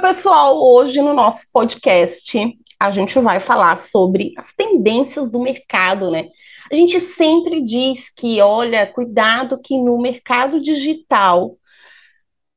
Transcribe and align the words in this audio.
pessoal, 0.00 0.60
hoje 0.62 1.00
no 1.02 1.12
nosso 1.12 1.44
podcast 1.52 2.58
a 2.80 2.90
gente 2.90 3.16
vai 3.20 3.38
falar 3.38 3.80
sobre 3.80 4.32
as 4.36 4.52
tendências 4.52 5.30
do 5.30 5.38
mercado, 5.40 6.10
né? 6.10 6.28
A 6.70 6.74
gente 6.74 6.98
sempre 6.98 7.62
diz 7.62 8.10
que, 8.12 8.40
olha, 8.40 8.86
cuidado 8.86 9.60
que 9.60 9.78
no 9.78 10.00
mercado 10.00 10.60
digital, 10.60 11.56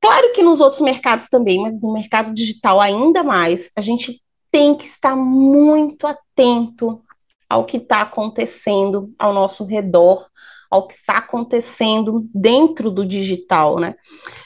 claro 0.01 0.33
que 0.33 0.41
nos 0.41 0.59
outros 0.59 0.81
mercados 0.81 1.29
também, 1.29 1.61
mas 1.61 1.79
no 1.81 1.93
mercado 1.93 2.33
digital 2.33 2.81
ainda 2.81 3.23
mais, 3.23 3.69
a 3.75 3.81
gente 3.81 4.19
tem 4.49 4.75
que 4.75 4.85
estar 4.85 5.15
muito 5.15 6.07
atento 6.07 7.03
ao 7.47 7.65
que 7.65 7.77
está 7.77 8.01
acontecendo 8.01 9.13
ao 9.19 9.31
nosso 9.31 9.63
redor, 9.65 10.27
ao 10.71 10.87
que 10.87 10.95
está 10.95 11.17
acontecendo 11.17 12.27
dentro 12.33 12.89
do 12.89 13.05
digital, 13.05 13.77
né? 13.77 13.95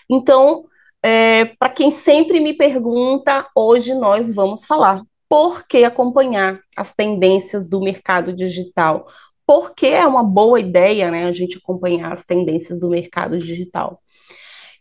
Então, 0.09 0.65
é, 1.01 1.45
para 1.57 1.69
quem 1.69 1.91
sempre 1.91 2.39
me 2.39 2.53
pergunta, 2.53 3.47
hoje 3.55 3.93
nós 3.93 4.33
vamos 4.33 4.65
falar 4.65 5.01
por 5.29 5.67
que 5.67 5.83
acompanhar 5.83 6.59
as 6.75 6.93
tendências 6.93 7.69
do 7.69 7.79
mercado 7.79 8.33
digital. 8.33 9.07
Por 9.45 9.73
que 9.73 9.87
é 9.87 10.05
uma 10.05 10.23
boa 10.23 10.59
ideia 10.59 11.09
né, 11.09 11.25
a 11.25 11.31
gente 11.31 11.57
acompanhar 11.57 12.11
as 12.11 12.23
tendências 12.23 12.79
do 12.79 12.89
mercado 12.89 13.37
digital. 13.37 14.01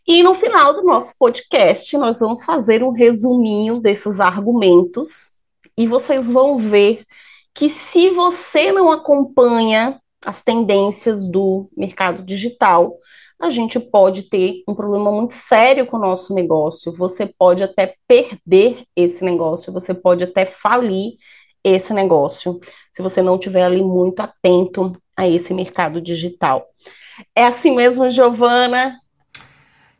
E 0.07 0.23
no 0.23 0.33
final 0.33 0.73
do 0.73 0.83
nosso 0.83 1.13
podcast, 1.19 1.95
nós 1.97 2.19
vamos 2.19 2.43
fazer 2.43 2.83
um 2.83 2.91
resuminho 2.91 3.79
desses 3.79 4.19
argumentos 4.19 5.33
e 5.77 5.85
vocês 5.85 6.25
vão 6.25 6.57
ver 6.57 7.05
que 7.53 7.69
se 7.69 8.09
você 8.09 8.71
não 8.71 8.91
acompanha 8.91 10.01
as 10.25 10.41
tendências 10.41 11.29
do 11.29 11.69
mercado 11.77 12.23
digital, 12.23 12.97
a 13.39 13.49
gente 13.49 13.79
pode 13.79 14.23
ter 14.23 14.63
um 14.67 14.75
problema 14.75 15.11
muito 15.11 15.33
sério 15.33 15.85
com 15.85 15.95
o 15.95 15.99
nosso 15.99 16.33
negócio. 16.33 16.91
Você 16.97 17.25
pode 17.25 17.63
até 17.63 17.95
perder 18.07 18.83
esse 18.95 19.23
negócio, 19.23 19.71
você 19.71 19.93
pode 19.93 20.25
até 20.25 20.45
falir 20.45 21.13
esse 21.63 21.93
negócio, 21.93 22.59
se 22.91 23.01
você 23.01 23.21
não 23.21 23.35
estiver 23.35 23.63
ali 23.63 23.81
muito 23.81 24.21
atento 24.21 24.95
a 25.15 25.27
esse 25.27 25.53
mercado 25.53 26.01
digital. 26.01 26.67
É 27.35 27.45
assim 27.45 27.75
mesmo, 27.75 28.09
Giovana? 28.09 28.97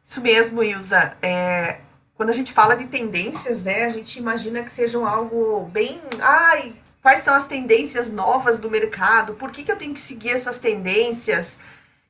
Isso 0.06 0.22
mesmo, 0.22 0.64
Ilza. 0.64 1.18
É, 1.22 1.80
quando 2.16 2.30
a 2.30 2.34
gente 2.34 2.52
fala 2.52 2.76
de 2.76 2.88
tendências, 2.88 3.64
né, 3.64 3.86
a 3.86 3.90
gente 3.90 4.18
imagina 4.20 4.64
que 4.64 4.72
sejam 4.72 5.06
algo 5.06 5.62
bem. 5.72 6.02
Ai, 6.20 6.74
quais 7.02 7.22
são 7.22 7.34
as 7.34 7.48
tendências 7.48 8.12
novas 8.12 8.60
do 8.60 8.70
mercado? 8.70 9.34
Por 9.34 9.52
que, 9.52 9.64
que 9.64 9.72
eu 9.72 9.78
tenho 9.78 9.94
que 9.94 10.00
seguir 10.00 10.32
essas 10.32 10.60
tendências? 10.60 11.60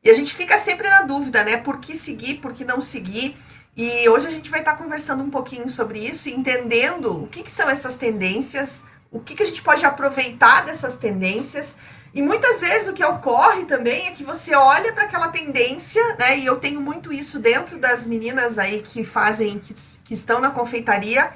E 0.03 0.09
a 0.09 0.13
gente 0.13 0.33
fica 0.33 0.57
sempre 0.57 0.89
na 0.89 1.01
dúvida, 1.01 1.43
né? 1.43 1.57
Por 1.57 1.79
que 1.79 1.95
seguir, 1.95 2.35
por 2.35 2.53
que 2.53 2.63
não 2.63 2.79
seguir? 2.79 3.37
E 3.75 4.07
hoje 4.07 4.27
a 4.27 4.29
gente 4.29 4.49
vai 4.49 4.61
estar 4.61 4.75
conversando 4.75 5.23
um 5.23 5.29
pouquinho 5.29 5.67
sobre 5.67 5.99
isso, 5.99 6.29
entendendo 6.29 7.23
o 7.23 7.27
que, 7.27 7.43
que 7.43 7.51
são 7.51 7.69
essas 7.69 7.95
tendências, 7.95 8.83
o 9.11 9.19
que, 9.19 9.35
que 9.35 9.43
a 9.43 9.45
gente 9.45 9.61
pode 9.61 9.85
aproveitar 9.85 10.65
dessas 10.65 10.95
tendências. 10.95 11.77
E 12.13 12.21
muitas 12.21 12.59
vezes 12.59 12.87
o 12.87 12.93
que 12.93 13.03
ocorre 13.03 13.65
também 13.65 14.07
é 14.07 14.11
que 14.11 14.23
você 14.23 14.55
olha 14.55 14.93
para 14.93 15.03
aquela 15.03 15.27
tendência, 15.27 16.01
né? 16.17 16.37
E 16.37 16.45
eu 16.45 16.55
tenho 16.55 16.79
muito 16.79 17.11
isso 17.11 17.39
dentro 17.39 17.77
das 17.77 18.05
meninas 18.05 18.57
aí 18.57 18.81
que 18.81 19.03
fazem, 19.03 19.59
que, 19.59 19.75
que 20.05 20.13
estão 20.13 20.39
na 20.39 20.49
confeitaria. 20.49 21.31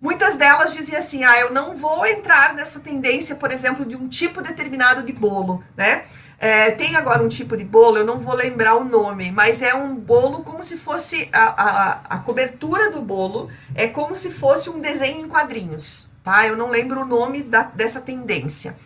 Muitas 0.00 0.36
delas 0.36 0.74
diziam 0.74 0.98
assim: 0.98 1.22
ah, 1.22 1.38
eu 1.38 1.52
não 1.52 1.76
vou 1.76 2.06
entrar 2.06 2.54
nessa 2.54 2.80
tendência, 2.80 3.36
por 3.36 3.52
exemplo, 3.52 3.84
de 3.84 3.94
um 3.94 4.08
tipo 4.08 4.42
determinado 4.42 5.02
de 5.02 5.12
bolo, 5.12 5.62
né? 5.76 6.04
É, 6.38 6.70
tem 6.70 6.96
agora 6.96 7.22
um 7.22 7.28
tipo 7.28 7.56
de 7.56 7.64
bolo, 7.64 7.96
eu 7.96 8.04
não 8.04 8.18
vou 8.18 8.34
lembrar 8.34 8.74
o 8.74 8.84
nome, 8.84 9.30
mas 9.32 9.62
é 9.62 9.74
um 9.74 9.94
bolo 9.94 10.42
como 10.42 10.62
se 10.62 10.76
fosse 10.76 11.28
a, 11.32 11.44
a, 11.44 12.00
a 12.10 12.18
cobertura 12.18 12.90
do 12.90 13.00
bolo, 13.00 13.50
é 13.74 13.88
como 13.88 14.14
se 14.14 14.30
fosse 14.30 14.68
um 14.68 14.78
desenho 14.78 15.24
em 15.24 15.28
quadrinhos, 15.28 16.10
tá? 16.22 16.46
Eu 16.46 16.56
não 16.56 16.68
lembro 16.68 17.00
o 17.00 17.06
nome 17.06 17.42
da, 17.42 17.62
dessa 17.62 18.00
tendência. 18.00 18.76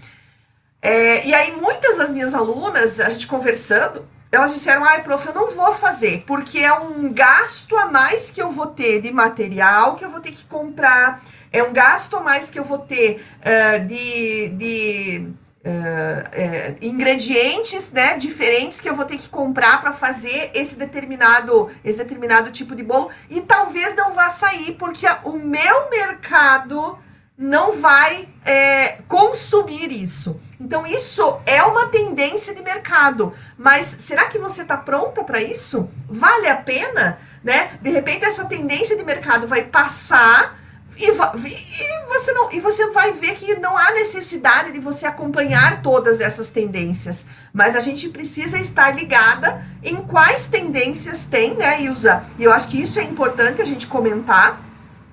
É, 0.81 1.27
e 1.27 1.35
aí, 1.35 1.57
muitas 1.57 1.97
das 1.99 2.11
minhas 2.11 2.35
alunas, 2.35 3.01
a 3.01 3.11
gente 3.11 3.27
conversando, 3.27 4.07
elas 4.33 4.53
disseram: 4.53 4.85
ai, 4.85 5.03
prof, 5.03 5.27
eu 5.27 5.35
não 5.35 5.51
vou 5.51 5.75
fazer, 5.75 6.25
porque 6.27 6.61
é 6.61 6.73
um 6.73 7.13
gasto 7.13 7.77
a 7.77 7.87
mais 7.87 8.31
que 8.31 8.41
eu 8.41 8.51
vou 8.51 8.67
ter 8.67 9.03
de 9.03 9.13
material 9.13 9.97
que 9.97 10.05
eu 10.05 10.11
vou 10.11 10.21
ter 10.21 10.33
que 10.33 10.45
comprar, 10.45 11.23
é 11.53 11.63
um 11.63 11.73
gasto 11.73 12.17
a 12.17 12.21
mais 12.21 12.49
que 12.49 12.59
eu 12.59 12.65
vou 12.65 12.79
ter 12.79 13.25
uh, 13.41 13.87
de. 13.87 14.49
de 14.51 15.33
é, 15.63 16.75
ingredientes 16.81 17.93
né, 17.93 18.17
diferentes 18.17 18.81
que 18.81 18.89
eu 18.89 18.97
vou 18.97 19.05
ter 19.05 19.19
que 19.19 19.29
comprar 19.29 19.81
para 19.81 19.93
fazer 19.93 20.51
esse 20.55 20.77
determinado, 20.77 21.71
esse 21.85 21.99
determinado 21.99 22.51
tipo 22.51 22.75
de 22.75 22.83
bolo 22.83 23.11
e 23.29 23.41
talvez 23.43 23.95
não 23.95 24.13
vá 24.13 24.31
sair 24.31 24.77
porque 24.79 25.07
o 25.25 25.33
meu 25.33 25.91
mercado 25.91 26.99
não 27.37 27.73
vai 27.81 28.29
é, 28.45 28.99
consumir 29.09 29.91
isso. 29.91 30.39
Então 30.61 30.87
isso 30.87 31.41
é 31.47 31.63
uma 31.63 31.87
tendência 31.87 32.55
de 32.55 32.63
mercado, 32.63 33.35
mas 33.57 33.87
será 33.87 34.27
que 34.29 34.39
você 34.39 34.61
está 34.63 34.77
pronta 34.77 35.25
para 35.25 35.41
isso? 35.43 35.89
Vale 36.07 36.49
a 36.49 36.57
pena, 36.57 37.19
né? 37.43 37.79
De 37.81 37.89
repente 37.89 38.27
essa 38.27 38.45
tendência 38.45 38.95
de 38.95 39.05
mercado 39.05 39.47
vai 39.47 39.65
passar 39.65 40.60
e, 40.97 41.07
e, 41.07 42.07
você 42.09 42.33
não, 42.33 42.53
e 42.53 42.61
você 42.61 42.91
vai 42.91 43.13
ver 43.13 43.37
que 43.37 43.59
não 43.59 43.77
há 43.77 43.93
necessidade 43.93 44.73
de 44.73 44.79
você 44.79 45.07
acompanhar 45.07 45.83
todas 45.83 46.21
essas 46.21 46.51
tendências. 46.51 47.27
Mas 47.53 47.75
a 47.75 47.81
gente 47.81 48.09
precisa 48.09 48.59
estar 48.59 48.95
ligada 48.95 49.65
em 49.83 49.97
quais 49.97 50.49
tendências 50.49 51.27
tem, 51.27 51.55
né, 51.55 51.83
Ilza? 51.83 52.25
E 52.39 52.45
eu 52.45 52.53
acho 52.53 52.69
que 52.69 52.81
isso 52.81 52.99
é 52.99 53.03
importante 53.03 53.63
a 53.63 53.65
gente 53.65 53.87
comentar, 53.87 54.61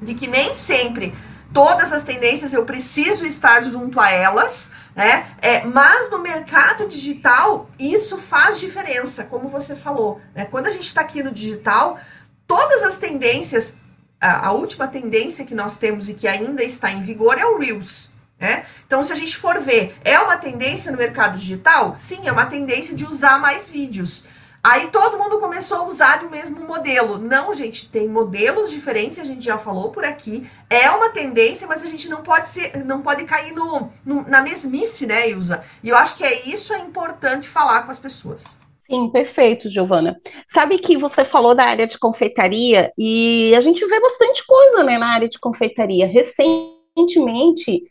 de 0.01 0.13
que 0.13 0.27
nem 0.27 0.53
sempre 0.53 1.15
todas 1.53 1.93
as 1.93 2.03
tendências 2.03 2.53
eu 2.53 2.65
preciso 2.65 3.25
estar 3.25 3.63
junto 3.63 3.99
a 3.99 4.11
elas, 4.11 4.71
né? 4.95 5.27
É, 5.41 5.63
mas 5.63 6.09
no 6.09 6.19
mercado 6.19 6.87
digital, 6.87 7.69
isso 7.79 8.17
faz 8.17 8.59
diferença, 8.59 9.23
como 9.23 9.47
você 9.47 9.75
falou. 9.75 10.19
Né? 10.35 10.45
Quando 10.45 10.67
a 10.67 10.71
gente 10.71 10.87
está 10.87 11.01
aqui 11.01 11.21
no 11.21 11.31
digital, 11.31 11.99
todas 12.47 12.83
as 12.83 12.97
tendências 12.97 13.77
a, 14.19 14.47
a, 14.47 14.51
última 14.51 14.87
tendência 14.87 15.45
que 15.45 15.55
nós 15.55 15.77
temos 15.77 16.09
e 16.09 16.13
que 16.13 16.27
ainda 16.27 16.63
está 16.63 16.91
em 16.91 17.01
vigor 17.01 17.37
é 17.37 17.45
o 17.45 17.57
Reels. 17.57 18.11
Né? 18.39 18.65
Então, 18.85 19.03
se 19.03 19.11
a 19.11 19.15
gente 19.15 19.37
for 19.37 19.59
ver, 19.59 19.97
é 20.03 20.19
uma 20.19 20.37
tendência 20.37 20.91
no 20.91 20.97
mercado 20.97 21.37
digital? 21.37 21.95
Sim, 21.95 22.27
é 22.27 22.31
uma 22.31 22.45
tendência 22.45 22.95
de 22.95 23.05
usar 23.05 23.39
mais 23.39 23.67
vídeos. 23.67 24.25
Aí 24.63 24.87
todo 24.87 25.17
mundo 25.17 25.39
começou 25.39 25.77
a 25.77 25.83
usar 25.83 26.23
o 26.23 26.29
mesmo 26.29 26.59
modelo. 26.65 27.17
Não, 27.17 27.53
gente, 27.53 27.89
tem 27.89 28.07
modelos 28.07 28.69
diferentes, 28.69 29.17
a 29.17 29.23
gente 29.23 29.45
já 29.45 29.57
falou 29.57 29.91
por 29.91 30.03
aqui. 30.03 30.49
É 30.69 30.89
uma 30.89 31.09
tendência, 31.09 31.67
mas 31.67 31.83
a 31.83 31.87
gente 31.87 32.09
não 32.09 32.21
pode 32.21 32.49
ser, 32.49 32.83
não 32.83 33.01
pode 33.01 33.23
cair 33.23 33.53
no, 33.53 33.89
no 34.05 34.27
na 34.27 34.41
mesmice, 34.41 35.05
né, 35.07 35.29
Ilza? 35.29 35.63
E 35.81 35.89
eu 35.89 35.95
acho 35.95 36.17
que 36.17 36.23
é 36.23 36.47
isso 36.47 36.73
é 36.73 36.79
importante 36.79 37.47
falar 37.47 37.83
com 37.83 37.91
as 37.91 37.99
pessoas. 37.99 38.57
Sim, 38.89 39.09
perfeito, 39.09 39.69
Giovana. 39.69 40.17
Sabe 40.47 40.77
que 40.77 40.97
você 40.97 41.25
falou 41.25 41.53
da 41.53 41.65
área 41.65 41.85
de 41.85 41.99
confeitaria 41.99 42.91
e 42.97 43.53
a 43.55 43.59
gente 43.59 43.85
vê 43.85 43.99
bastante 43.99 44.45
coisa 44.45 44.83
né, 44.83 44.97
na 44.97 45.13
área 45.13 45.27
de 45.27 45.37
confeitaria. 45.37 46.07
Recentemente 46.07 47.83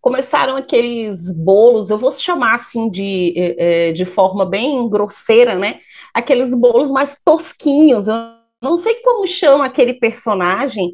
começaram 0.00 0.54
aqueles 0.54 1.32
bolos, 1.32 1.90
eu 1.90 1.98
vou 1.98 2.12
chamar 2.12 2.54
assim 2.54 2.90
de, 2.90 3.32
é, 3.36 3.88
é, 3.88 3.92
de 3.92 4.04
forma 4.04 4.44
bem 4.44 4.88
grosseira, 4.88 5.54
né? 5.54 5.80
Aqueles 6.12 6.54
bolos 6.54 6.90
mais 6.90 7.18
tosquinhos. 7.24 8.06
Eu 8.06 8.14
não 8.62 8.76
sei 8.76 8.96
como 8.96 9.26
chama 9.26 9.64
aquele 9.64 9.94
personagem, 9.94 10.92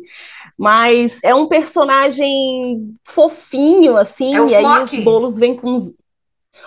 mas 0.56 1.18
é 1.22 1.34
um 1.34 1.48
personagem 1.48 2.96
fofinho, 3.04 3.96
assim, 3.96 4.36
é 4.36 4.48
e 4.48 4.54
aí 4.54 4.84
os 4.84 5.04
bolos 5.04 5.36
vêm 5.36 5.56
com 5.56 5.70
uns 5.72 5.92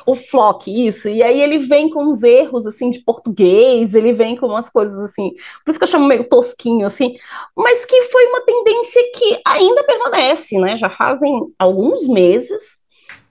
o 0.05 0.15
Flock, 0.15 0.69
isso. 0.69 1.07
E 1.09 1.21
aí 1.23 1.41
ele 1.41 1.59
vem 1.59 1.89
com 1.89 2.03
uns 2.03 2.23
erros, 2.23 2.65
assim, 2.67 2.89
de 2.89 2.99
português, 3.03 3.93
ele 3.93 4.13
vem 4.13 4.35
com 4.35 4.47
umas 4.47 4.69
coisas, 4.69 4.97
assim, 4.99 5.31
por 5.63 5.71
isso 5.71 5.79
que 5.79 5.83
eu 5.83 5.89
chamo 5.89 6.07
meio 6.07 6.27
tosquinho, 6.27 6.85
assim, 6.85 7.15
mas 7.55 7.85
que 7.85 8.03
foi 8.03 8.25
uma 8.27 8.41
tendência 8.41 9.01
que 9.15 9.41
ainda 9.45 9.83
permanece, 9.83 10.57
né? 10.59 10.75
Já 10.75 10.89
fazem 10.89 11.33
alguns 11.57 12.07
meses, 12.07 12.61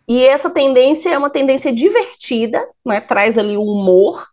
e 0.08 0.24
essa 0.24 0.50
tendência 0.50 1.10
é 1.10 1.18
uma 1.18 1.30
tendência 1.30 1.72
divertida, 1.72 2.66
né? 2.84 3.00
Traz 3.00 3.38
ali 3.38 3.56
o 3.56 3.62
humor, 3.62 4.26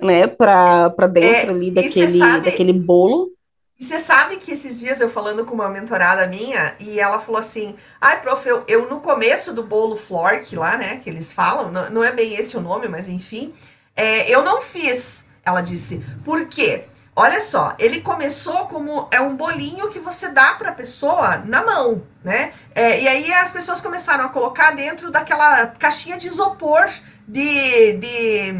né, 0.00 0.26
para 0.26 1.06
dentro 1.10 1.50
é, 1.50 1.54
ali 1.54 1.70
daquele, 1.70 2.18
daquele 2.40 2.72
bolo. 2.72 3.30
E 3.78 3.84
você 3.84 4.00
sabe 4.00 4.38
que 4.38 4.50
esses 4.50 4.78
dias 4.78 5.00
eu 5.00 5.08
falando 5.08 5.44
com 5.44 5.54
uma 5.54 5.68
mentorada 5.68 6.26
minha, 6.26 6.74
e 6.80 6.98
ela 6.98 7.20
falou 7.20 7.40
assim: 7.40 7.76
ai, 8.00 8.20
prof, 8.20 8.46
eu, 8.48 8.64
eu 8.66 8.88
no 8.90 9.00
começo 9.00 9.54
do 9.54 9.62
bolo 9.62 9.94
Flork 9.94 10.56
lá, 10.56 10.76
né, 10.76 10.96
que 10.96 11.08
eles 11.08 11.32
falam, 11.32 11.70
não, 11.70 11.88
não 11.88 12.04
é 12.04 12.10
bem 12.10 12.34
esse 12.34 12.56
o 12.56 12.60
nome, 12.60 12.88
mas 12.88 13.08
enfim, 13.08 13.54
é, 13.94 14.28
eu 14.28 14.42
não 14.42 14.60
fiz. 14.60 15.24
Ela 15.44 15.60
disse, 15.60 16.04
por 16.24 16.46
quê? 16.46 16.86
Olha 17.14 17.40
só, 17.40 17.74
ele 17.78 18.00
começou 18.00 18.66
como 18.66 19.08
é 19.10 19.20
um 19.20 19.34
bolinho 19.36 19.90
que 19.90 19.98
você 19.98 20.28
dá 20.28 20.54
para 20.54 20.70
a 20.70 20.74
pessoa 20.74 21.38
na 21.38 21.64
mão, 21.64 22.02
né? 22.22 22.52
É, 22.74 23.00
e 23.00 23.08
aí 23.08 23.32
as 23.32 23.50
pessoas 23.50 23.80
começaram 23.80 24.24
a 24.24 24.28
colocar 24.28 24.72
dentro 24.72 25.10
daquela 25.10 25.66
caixinha 25.68 26.16
de 26.16 26.28
isopor 26.28 26.86
de, 27.26 27.92
de 27.94 28.54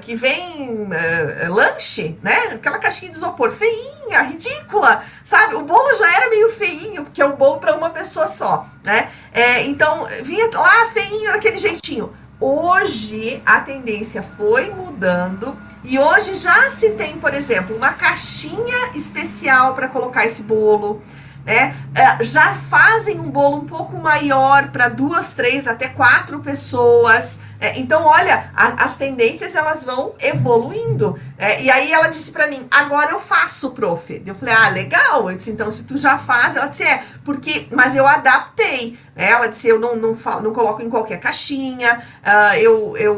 que 0.00 0.16
vem 0.16 0.70
uh, 0.70 1.52
lanche, 1.52 2.18
né? 2.22 2.54
Aquela 2.54 2.78
caixinha 2.78 3.10
de 3.10 3.18
isopor 3.18 3.52
feinha, 3.52 4.22
ridícula, 4.22 5.02
sabe? 5.22 5.54
O 5.54 5.62
bolo 5.62 5.92
já 5.98 6.16
era 6.16 6.30
meio 6.30 6.50
feinho, 6.50 7.04
porque 7.04 7.20
é 7.20 7.26
um 7.26 7.36
bolo 7.36 7.58
para 7.58 7.76
uma 7.76 7.90
pessoa 7.90 8.26
só, 8.26 8.66
né? 8.82 9.10
É, 9.32 9.62
então, 9.64 10.06
vinha 10.22 10.48
lá 10.54 10.88
feinho, 10.92 11.32
daquele 11.32 11.58
jeitinho. 11.58 12.12
Hoje 12.40 13.42
a 13.46 13.60
tendência 13.60 14.22
foi 14.22 14.70
mudando 14.70 15.56
e 15.84 15.98
hoje 15.98 16.34
já 16.34 16.70
se 16.70 16.90
tem, 16.90 17.18
por 17.18 17.32
exemplo, 17.32 17.76
uma 17.76 17.92
caixinha 17.92 18.90
especial 18.94 19.74
para 19.74 19.88
colocar 19.88 20.24
esse 20.24 20.42
bolo. 20.42 21.02
Né? 21.44 21.76
É, 21.94 22.24
já 22.24 22.54
fazem 22.70 23.20
um 23.20 23.30
bolo 23.30 23.58
um 23.58 23.66
pouco 23.66 23.98
maior 23.98 24.68
para 24.68 24.88
duas, 24.88 25.34
três, 25.34 25.68
até 25.68 25.88
quatro 25.88 26.40
pessoas. 26.40 27.38
É, 27.64 27.78
então, 27.78 28.04
olha, 28.04 28.50
a, 28.54 28.84
as 28.84 28.98
tendências 28.98 29.54
elas 29.54 29.82
vão 29.82 30.14
evoluindo. 30.20 31.18
É, 31.38 31.62
e 31.62 31.70
aí 31.70 31.90
ela 31.90 32.08
disse 32.08 32.30
para 32.30 32.46
mim, 32.46 32.66
agora 32.70 33.12
eu 33.12 33.20
faço, 33.20 33.70
prof. 33.70 34.22
Eu 34.26 34.34
falei, 34.34 34.54
ah, 34.54 34.68
legal. 34.68 35.30
Eu 35.30 35.36
disse, 35.38 35.50
então, 35.50 35.70
se 35.70 35.84
tu 35.84 35.96
já 35.96 36.18
faz, 36.18 36.56
ela 36.56 36.66
disse, 36.66 36.82
é, 36.82 37.02
porque, 37.24 37.66
mas 37.70 37.96
eu 37.96 38.06
adaptei. 38.06 38.98
É, 39.16 39.30
ela 39.30 39.46
disse, 39.46 39.66
eu 39.66 39.80
não, 39.80 39.96
não, 39.96 40.14
falo, 40.14 40.42
não 40.42 40.52
coloco 40.52 40.82
em 40.82 40.90
qualquer 40.90 41.18
caixinha, 41.18 42.02
uh, 42.22 42.54
eu, 42.56 42.96
eu 42.98 43.16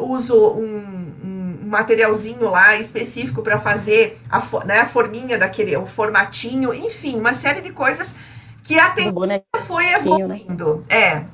uso 0.00 0.36
um 0.52 1.58
materialzinho 1.66 2.48
lá 2.48 2.76
específico 2.76 3.42
para 3.42 3.60
fazer 3.60 4.18
a, 4.30 4.40
né, 4.64 4.80
a 4.80 4.86
forminha 4.86 5.36
daquele, 5.36 5.76
o 5.76 5.86
formatinho, 5.86 6.72
enfim, 6.72 7.18
uma 7.18 7.34
série 7.34 7.60
de 7.60 7.72
coisas 7.72 8.14
que 8.62 8.78
a 8.78 8.90
tendência 8.90 9.42
foi 9.66 9.84
né? 9.84 9.94
evoluindo. 9.94 10.84
É. 10.88 11.24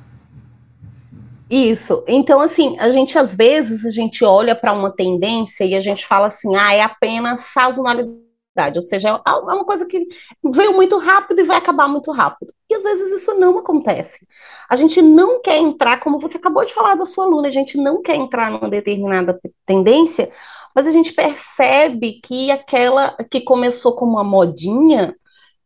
Isso. 1.49 2.03
Então, 2.07 2.39
assim, 2.39 2.77
a 2.79 2.89
gente 2.89 3.17
às 3.17 3.33
vezes 3.33 3.85
a 3.85 3.89
gente 3.89 4.23
olha 4.23 4.55
para 4.55 4.71
uma 4.71 4.91
tendência 4.91 5.63
e 5.63 5.73
a 5.75 5.79
gente 5.79 6.05
fala 6.05 6.27
assim, 6.27 6.55
ah, 6.55 6.73
é 6.73 6.81
apenas 6.81 7.39
sazonalidade 7.39 8.29
ou 8.75 8.81
seja, 8.81 9.09
é, 9.09 9.31
é 9.31 9.33
uma 9.33 9.65
coisa 9.65 9.85
que 9.85 10.07
veio 10.43 10.73
muito 10.73 10.97
rápido 10.97 11.39
e 11.39 11.43
vai 11.43 11.57
acabar 11.57 11.87
muito 11.87 12.11
rápido. 12.11 12.53
E 12.69 12.75
às 12.75 12.83
vezes 12.83 13.21
isso 13.21 13.33
não 13.35 13.57
acontece. 13.57 14.27
A 14.69 14.75
gente 14.75 15.01
não 15.01 15.41
quer 15.41 15.57
entrar, 15.57 15.99
como 15.99 16.19
você 16.19 16.37
acabou 16.37 16.65
de 16.65 16.73
falar 16.73 16.95
da 16.95 17.05
sua 17.05 17.25
aluna, 17.25 17.47
a 17.47 17.51
gente 17.51 17.77
não 17.77 18.01
quer 18.01 18.15
entrar 18.15 18.51
numa 18.51 18.69
determinada 18.69 19.39
tendência, 19.65 20.31
mas 20.75 20.85
a 20.87 20.91
gente 20.91 21.13
percebe 21.13 22.19
que 22.21 22.51
aquela 22.51 23.15
que 23.31 23.41
começou 23.41 23.95
como 23.95 24.13
uma 24.13 24.23
modinha, 24.23 25.15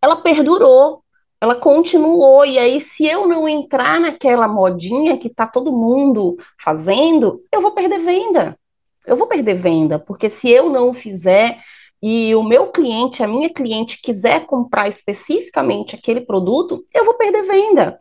ela 0.01 0.15
perdurou, 0.15 1.02
ela 1.43 1.55
continuou. 1.55 2.45
E 2.45 2.57
aí, 2.57 2.79
se 2.79 3.05
eu 3.05 3.27
não 3.27 3.49
entrar 3.49 3.99
naquela 3.99 4.47
modinha 4.47 5.17
que 5.17 5.27
está 5.27 5.45
todo 5.45 5.73
mundo 5.73 6.37
fazendo, 6.57 7.43
eu 7.51 7.61
vou 7.61 7.71
perder 7.71 7.99
venda. 7.99 8.57
Eu 9.05 9.17
vou 9.17 9.27
perder 9.27 9.55
venda, 9.55 9.99
porque 9.99 10.29
se 10.29 10.49
eu 10.49 10.69
não 10.69 10.93
fizer, 10.93 11.59
e 12.01 12.33
o 12.33 12.43
meu 12.43 12.67
cliente, 12.67 13.21
a 13.21 13.27
minha 13.27 13.49
cliente 13.49 13.99
quiser 14.01 14.45
comprar 14.45 14.87
especificamente 14.87 15.95
aquele 15.95 16.21
produto, 16.21 16.85
eu 16.93 17.03
vou 17.03 17.15
perder 17.15 17.43
venda. 17.43 17.99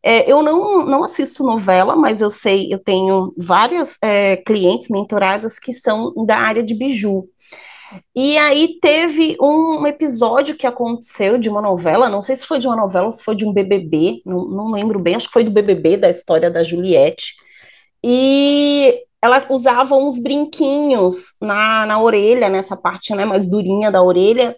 É, 0.00 0.30
eu 0.30 0.40
não, 0.40 0.86
não 0.86 1.02
assisto 1.02 1.42
novela, 1.42 1.96
mas 1.96 2.20
eu 2.20 2.30
sei, 2.30 2.72
eu 2.72 2.78
tenho 2.78 3.34
vários 3.36 3.98
é, 4.00 4.36
clientes 4.36 4.88
mentorados 4.88 5.58
que 5.58 5.72
são 5.72 6.14
da 6.24 6.36
área 6.36 6.62
de 6.62 6.74
biju. 6.76 7.28
E 8.14 8.38
aí 8.38 8.78
teve 8.80 9.36
um 9.40 9.86
episódio 9.86 10.56
que 10.56 10.66
aconteceu 10.66 11.38
de 11.38 11.48
uma 11.48 11.60
novela, 11.60 12.08
não 12.08 12.20
sei 12.20 12.36
se 12.36 12.46
foi 12.46 12.58
de 12.58 12.66
uma 12.66 12.76
novela 12.76 13.06
ou 13.06 13.12
se 13.12 13.22
foi 13.22 13.34
de 13.34 13.44
um 13.44 13.52
BBB, 13.52 14.22
não, 14.24 14.44
não 14.46 14.70
lembro 14.70 14.98
bem, 14.98 15.16
acho 15.16 15.26
que 15.26 15.32
foi 15.32 15.44
do 15.44 15.50
BBB, 15.50 15.96
da 15.96 16.08
história 16.08 16.50
da 16.50 16.62
Juliette. 16.62 17.34
E 18.02 19.02
ela 19.22 19.44
usava 19.50 19.96
uns 19.96 20.18
brinquinhos 20.18 21.34
na, 21.40 21.86
na 21.86 22.00
orelha, 22.00 22.48
nessa 22.48 22.76
parte 22.76 23.14
né, 23.14 23.24
mais 23.24 23.48
durinha 23.48 23.90
da 23.90 24.02
orelha, 24.02 24.56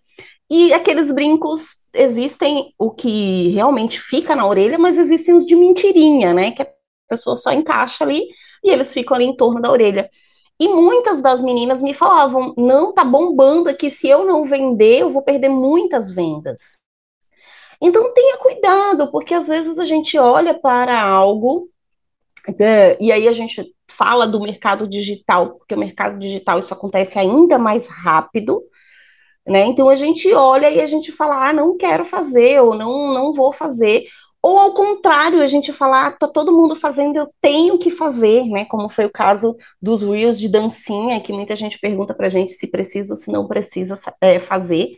e 0.50 0.72
aqueles 0.72 1.10
brincos 1.12 1.78
existem 1.92 2.72
o 2.78 2.90
que 2.90 3.48
realmente 3.48 4.00
fica 4.00 4.36
na 4.36 4.46
orelha, 4.46 4.78
mas 4.78 4.98
existem 4.98 5.34
os 5.34 5.44
de 5.44 5.56
mentirinha, 5.56 6.32
né? 6.32 6.52
Que 6.52 6.62
a 6.62 6.68
pessoa 7.08 7.34
só 7.34 7.52
encaixa 7.52 8.04
ali 8.04 8.22
e 8.62 8.70
eles 8.70 8.92
ficam 8.92 9.16
ali 9.16 9.24
em 9.24 9.36
torno 9.36 9.60
da 9.60 9.70
orelha. 9.70 10.08
E 10.58 10.68
muitas 10.68 11.20
das 11.20 11.42
meninas 11.42 11.82
me 11.82 11.94
falavam: 11.94 12.54
não, 12.56 12.92
tá 12.92 13.04
bombando 13.04 13.68
aqui, 13.68 13.90
se 13.90 14.08
eu 14.08 14.24
não 14.24 14.44
vender, 14.44 15.00
eu 15.00 15.10
vou 15.10 15.22
perder 15.22 15.48
muitas 15.48 16.10
vendas. 16.10 16.80
Então 17.80 18.12
tenha 18.14 18.38
cuidado, 18.38 19.10
porque 19.10 19.34
às 19.34 19.48
vezes 19.48 19.78
a 19.78 19.84
gente 19.84 20.18
olha 20.18 20.58
para 20.58 21.00
algo, 21.00 21.68
né, 22.58 22.96
e 22.98 23.12
aí 23.12 23.28
a 23.28 23.32
gente 23.32 23.74
fala 23.88 24.26
do 24.26 24.40
mercado 24.40 24.88
digital, 24.88 25.56
porque 25.58 25.74
o 25.74 25.78
mercado 25.78 26.18
digital 26.18 26.58
isso 26.58 26.72
acontece 26.72 27.18
ainda 27.18 27.58
mais 27.58 27.86
rápido, 27.88 28.62
né? 29.46 29.66
Então 29.66 29.88
a 29.88 29.94
gente 29.94 30.32
olha 30.32 30.70
e 30.70 30.80
a 30.80 30.86
gente 30.86 31.12
fala, 31.12 31.48
ah, 31.48 31.52
não 31.52 31.76
quero 31.76 32.04
fazer, 32.04 32.60
ou 32.62 32.74
não, 32.74 33.12
não 33.14 33.32
vou 33.32 33.52
fazer. 33.52 34.04
Ou 34.46 34.60
ao 34.60 34.75
contrário, 34.75 35.43
a 35.43 35.46
gente 35.48 35.72
fala, 35.72 36.06
ah, 36.06 36.12
tá 36.12 36.28
todo 36.28 36.52
mundo 36.52 36.76
fazendo, 36.76 37.16
eu 37.16 37.28
tenho 37.40 37.76
que 37.78 37.90
fazer, 37.90 38.44
né? 38.44 38.64
Como 38.64 38.88
foi 38.88 39.04
o 39.04 39.10
caso 39.10 39.56
dos 39.82 40.02
Reels 40.02 40.38
de 40.38 40.48
dancinha, 40.48 41.20
que 41.20 41.32
muita 41.32 41.56
gente 41.56 41.81
pergunta 41.81 42.14
pra 42.14 42.28
gente 42.28 42.52
se 42.52 42.69
precisa 42.69 43.12
ou 43.14 43.19
se 43.19 43.28
não 43.32 43.48
precisa 43.48 43.98
é, 44.20 44.38
fazer. 44.38 44.93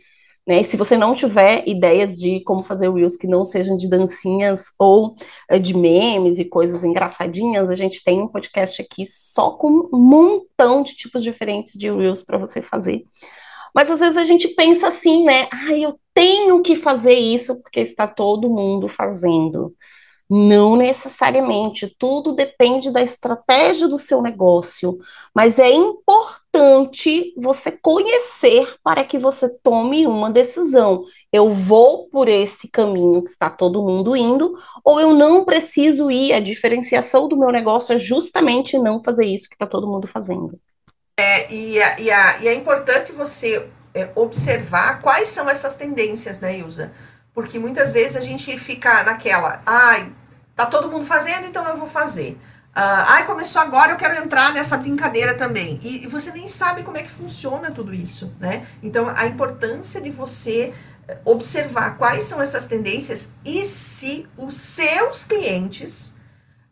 Né? 0.45 0.61
Se 0.61 0.77
você 0.77 0.95
não 0.95 1.15
tiver 1.15 1.67
ideias 1.67 2.15
de 2.15 2.43
como 2.43 2.61
fazer 2.61 2.91
reels 2.93 3.17
que 3.17 3.25
não 3.25 3.43
sejam 3.43 3.75
de 3.75 3.89
dancinhas 3.89 4.65
ou 4.77 5.15
uh, 5.51 5.59
de 5.59 5.75
memes 5.75 6.37
e 6.37 6.45
coisas 6.45 6.83
engraçadinhas, 6.83 7.71
a 7.71 7.75
gente 7.75 8.03
tem 8.03 8.21
um 8.21 8.27
podcast 8.27 8.79
aqui 8.79 9.03
só 9.07 9.49
com 9.57 9.89
um 9.91 9.97
montão 9.97 10.83
de 10.83 10.93
tipos 10.95 11.23
diferentes 11.23 11.73
de 11.73 11.89
reels 11.89 12.21
para 12.21 12.37
você 12.37 12.61
fazer. 12.61 13.03
Mas 13.73 13.89
às 13.89 13.99
vezes 13.99 14.17
a 14.17 14.23
gente 14.23 14.47
pensa 14.49 14.87
assim, 14.87 15.23
né? 15.23 15.47
Ah, 15.51 15.73
eu 15.77 15.99
tenho 16.13 16.61
que 16.61 16.75
fazer 16.75 17.13
isso 17.13 17.61
porque 17.61 17.79
está 17.81 18.07
todo 18.07 18.49
mundo 18.49 18.87
fazendo. 18.87 19.73
Não 20.31 20.75
necessariamente, 20.75 21.95
tudo 21.97 22.33
depende 22.35 22.91
da 22.91 23.01
estratégia 23.01 23.87
do 23.87 23.97
seu 23.97 24.21
negócio, 24.21 24.99
mas 25.33 25.57
é 25.57 25.71
importante 25.71 27.33
você 27.35 27.71
conhecer 27.71 28.75
para 28.83 29.03
que 29.03 29.17
você 29.17 29.49
tome 29.63 30.05
uma 30.05 30.29
decisão. 30.29 31.03
Eu 31.31 31.51
vou 31.53 32.09
por 32.09 32.27
esse 32.27 32.67
caminho 32.67 33.23
que 33.23 33.29
está 33.29 33.49
todo 33.49 33.81
mundo 33.81 34.15
indo, 34.15 34.53
ou 34.83 34.99
eu 34.99 35.13
não 35.15 35.43
preciso 35.45 36.11
ir. 36.11 36.33
A 36.33 36.39
diferenciação 36.39 37.27
do 37.27 37.35
meu 37.37 37.51
negócio 37.51 37.93
é 37.93 37.97
justamente 37.97 38.77
não 38.77 39.03
fazer 39.03 39.25
isso 39.25 39.49
que 39.49 39.55
está 39.55 39.65
todo 39.65 39.87
mundo 39.87 40.07
fazendo. 40.07 40.59
É, 41.19 41.53
e, 41.53 41.81
a, 41.81 41.99
e, 41.99 42.11
a, 42.11 42.37
e 42.39 42.47
é 42.47 42.53
importante 42.53 43.11
você 43.11 43.67
é, 43.93 44.09
observar 44.15 45.01
quais 45.01 45.27
são 45.29 45.49
essas 45.49 45.75
tendências, 45.75 46.39
né, 46.39 46.57
Ilza? 46.57 46.91
Porque 47.33 47.59
muitas 47.59 47.91
vezes 47.91 48.15
a 48.15 48.21
gente 48.21 48.57
fica 48.57 49.03
naquela, 49.03 49.61
ai, 49.65 50.11
Tá 50.59 50.65
todo 50.65 50.91
mundo 50.91 51.05
fazendo, 51.05 51.47
então 51.47 51.65
eu 51.69 51.77
vou 51.77 51.87
fazer. 51.87 52.31
Uh, 52.31 53.07
ai, 53.07 53.25
começou 53.25 53.61
agora, 53.61 53.93
eu 53.93 53.95
quero 53.95 54.21
entrar 54.21 54.53
nessa 54.53 54.75
brincadeira 54.75 55.33
também. 55.33 55.79
E, 55.81 56.03
e, 56.03 56.07
você 56.07 56.33
nem 56.33 56.49
sabe 56.49 56.83
como 56.83 56.97
é 56.97 57.03
que 57.03 57.09
funciona 57.09 57.71
tudo 57.71 57.93
isso, 57.93 58.35
né? 58.41 58.67
Então, 58.83 59.07
a 59.15 59.25
importância 59.25 60.01
de 60.01 60.11
você 60.11 60.73
eh, 61.07 61.17
observar 61.23 61.97
quais 61.97 62.25
são 62.25 62.41
essas 62.41 62.65
tendências 62.65 63.31
e 63.45 63.69
se 63.69 64.27
os 64.35 64.57
seus 64.57 65.23
clientes 65.23 66.17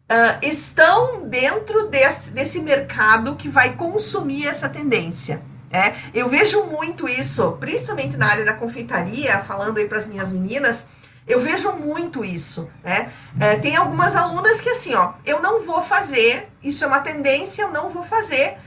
uh, 0.10 0.38
estão 0.42 1.28
dentro 1.28 1.88
desse, 1.88 2.32
desse 2.32 2.60
mercado 2.60 3.36
que 3.36 3.50
vai 3.50 3.76
consumir 3.76 4.48
essa 4.48 4.68
tendência. 4.70 5.42
É, 5.70 5.96
eu 6.14 6.30
vejo 6.30 6.64
muito 6.64 7.10
isso, 7.10 7.58
principalmente 7.60 8.16
na 8.16 8.28
área 8.28 8.46
da 8.46 8.54
confeitaria, 8.54 9.40
falando 9.40 9.78
aí 9.78 9.86
para 9.86 9.98
as 9.98 10.08
minhas 10.08 10.32
meninas, 10.32 10.88
eu 11.28 11.42
vejo 11.42 11.74
muito 11.74 12.24
isso, 12.24 12.70
né? 12.82 13.12
É, 13.38 13.58
tem 13.58 13.76
algumas 13.76 14.16
alunas 14.16 14.62
que 14.62 14.70
assim, 14.70 14.96
ó, 14.96 15.12
eu 15.26 15.42
não 15.42 15.62
vou 15.66 15.82
fazer, 15.82 16.50
isso 16.64 16.86
é 16.86 16.88
uma 16.88 17.02
tendência, 17.02 17.64
eu 17.64 17.70
não 17.70 17.90
vou 17.90 18.04
fazer. 18.04 18.58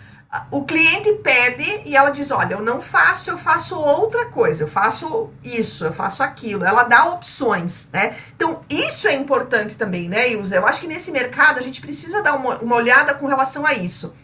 O 0.49 0.65
cliente 0.65 1.13
pede 1.15 1.83
e 1.85 1.97
ela 1.97 2.11
diz: 2.11 2.31
Olha, 2.31 2.55
eu 2.55 2.63
não 2.63 2.81
faço, 2.81 3.31
eu 3.31 3.39
faço 3.39 3.77
outra 3.77 4.27
coisa, 4.27 4.63
eu 4.63 4.69
faço 4.69 5.31
isso, 5.43 5.85
eu 5.85 5.93
faço 5.93 6.23
aquilo. 6.23 6.65
Ela 6.65 6.85
dá 6.85 7.07
opções, 7.07 7.91
né? 7.93 8.17
Então, 8.37 8.61
isso 8.71 9.09
é 9.09 9.15
importante 9.15 9.77
também, 9.77 10.09
né, 10.09 10.31
Ilza? 10.31 10.55
Eu 10.55 10.67
acho 10.67 10.83
que 10.83 10.87
nesse 10.87 11.11
mercado 11.11 11.59
a 11.59 11.63
gente 11.63 11.81
precisa 11.81 12.23
dar 12.23 12.35
uma, 12.35 12.59
uma 12.59 12.77
olhada 12.77 13.13
com 13.13 13.27
relação 13.27 13.67
a 13.67 13.75
isso. 13.75 14.15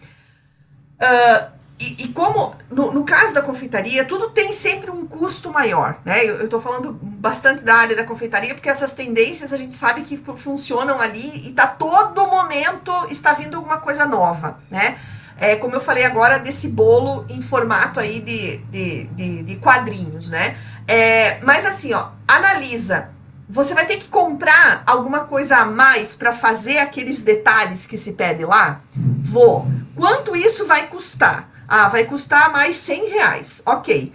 Uh, 1.00 1.50
e, 1.78 2.04
e, 2.04 2.08
como 2.12 2.54
no, 2.70 2.92
no, 2.92 3.04
caso 3.04 3.34
da 3.34 3.42
confeitaria, 3.42 4.04
tudo 4.04 4.30
tem 4.30 4.52
sempre 4.52 4.90
um 4.92 5.06
custo 5.06 5.52
maior, 5.52 5.98
né? 6.04 6.24
Eu 6.24 6.44
estou 6.44 6.60
falando 6.60 6.92
bastante 7.02 7.64
da 7.64 7.74
área 7.74 7.96
da 7.96 8.04
confeitaria, 8.04 8.54
porque 8.54 8.70
essas 8.70 8.94
tendências 8.94 9.52
a 9.52 9.56
gente 9.56 9.74
sabe 9.74 10.02
que 10.02 10.16
funcionam 10.16 11.00
ali 11.00 11.48
e 11.48 11.52
tá 11.52 11.66
todo 11.66 12.26
momento 12.28 12.92
está 13.10 13.32
vindo 13.34 13.56
alguma 13.56 13.78
coisa 13.78 14.06
nova, 14.06 14.58
né? 14.70 14.96
É, 15.38 15.56
como 15.56 15.74
eu 15.74 15.80
falei 15.80 16.04
agora, 16.04 16.38
desse 16.38 16.66
bolo 16.66 17.26
em 17.28 17.42
formato 17.42 18.00
aí 18.00 18.20
de, 18.20 18.56
de, 18.58 19.04
de, 19.04 19.42
de 19.42 19.56
quadrinhos, 19.56 20.30
né? 20.30 20.56
É, 20.88 21.38
mas 21.40 21.66
assim, 21.66 21.92
ó, 21.92 22.08
analisa. 22.26 23.10
Você 23.48 23.74
vai 23.74 23.86
ter 23.86 23.98
que 23.98 24.08
comprar 24.08 24.82
alguma 24.86 25.20
coisa 25.20 25.58
a 25.58 25.66
mais 25.66 26.16
para 26.16 26.32
fazer 26.32 26.78
aqueles 26.78 27.22
detalhes 27.22 27.86
que 27.86 27.96
se 27.96 28.12
pede 28.12 28.44
lá? 28.44 28.80
Vou. 28.94 29.66
Quanto 29.94 30.34
isso 30.34 30.66
vai 30.66 30.88
custar? 30.88 31.48
Ah, 31.68 31.88
vai 31.88 32.04
custar 32.04 32.50
mais 32.50 32.76
100 32.76 33.10
reais. 33.10 33.62
Ok. 33.64 34.12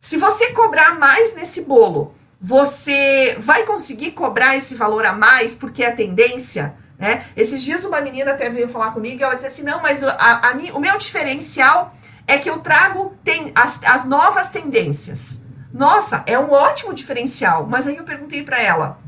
Se 0.00 0.16
você 0.16 0.52
cobrar 0.52 0.98
mais 0.98 1.34
nesse 1.34 1.62
bolo, 1.62 2.14
você 2.40 3.36
vai 3.38 3.64
conseguir 3.64 4.12
cobrar 4.12 4.56
esse 4.56 4.74
valor 4.74 5.04
a 5.04 5.12
mais 5.12 5.54
porque 5.54 5.84
é 5.84 5.90
tendência? 5.90 6.74
Né? 7.02 7.26
Esses 7.36 7.60
dias 7.60 7.84
uma 7.84 8.00
menina 8.00 8.30
até 8.30 8.48
veio 8.48 8.68
falar 8.68 8.92
comigo 8.92 9.20
e 9.20 9.24
ela 9.24 9.34
disse 9.34 9.48
assim: 9.48 9.64
não, 9.64 9.82
mas 9.82 10.04
a, 10.04 10.50
a, 10.50 10.52
o 10.72 10.78
meu 10.78 10.96
diferencial 10.98 11.96
é 12.28 12.38
que 12.38 12.48
eu 12.48 12.60
trago 12.60 13.18
tem, 13.24 13.50
as, 13.56 13.82
as 13.82 14.04
novas 14.04 14.50
tendências. 14.50 15.42
Nossa, 15.74 16.22
é 16.26 16.38
um 16.38 16.52
ótimo 16.52 16.94
diferencial. 16.94 17.66
Mas 17.66 17.88
aí 17.88 17.96
eu 17.96 18.04
perguntei 18.04 18.44
para 18.44 18.62
ela: 18.62 19.00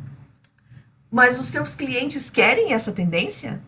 mas 1.08 1.38
os 1.38 1.46
seus 1.46 1.76
clientes 1.76 2.28
querem 2.28 2.72
essa 2.72 2.90
tendência? 2.90 3.62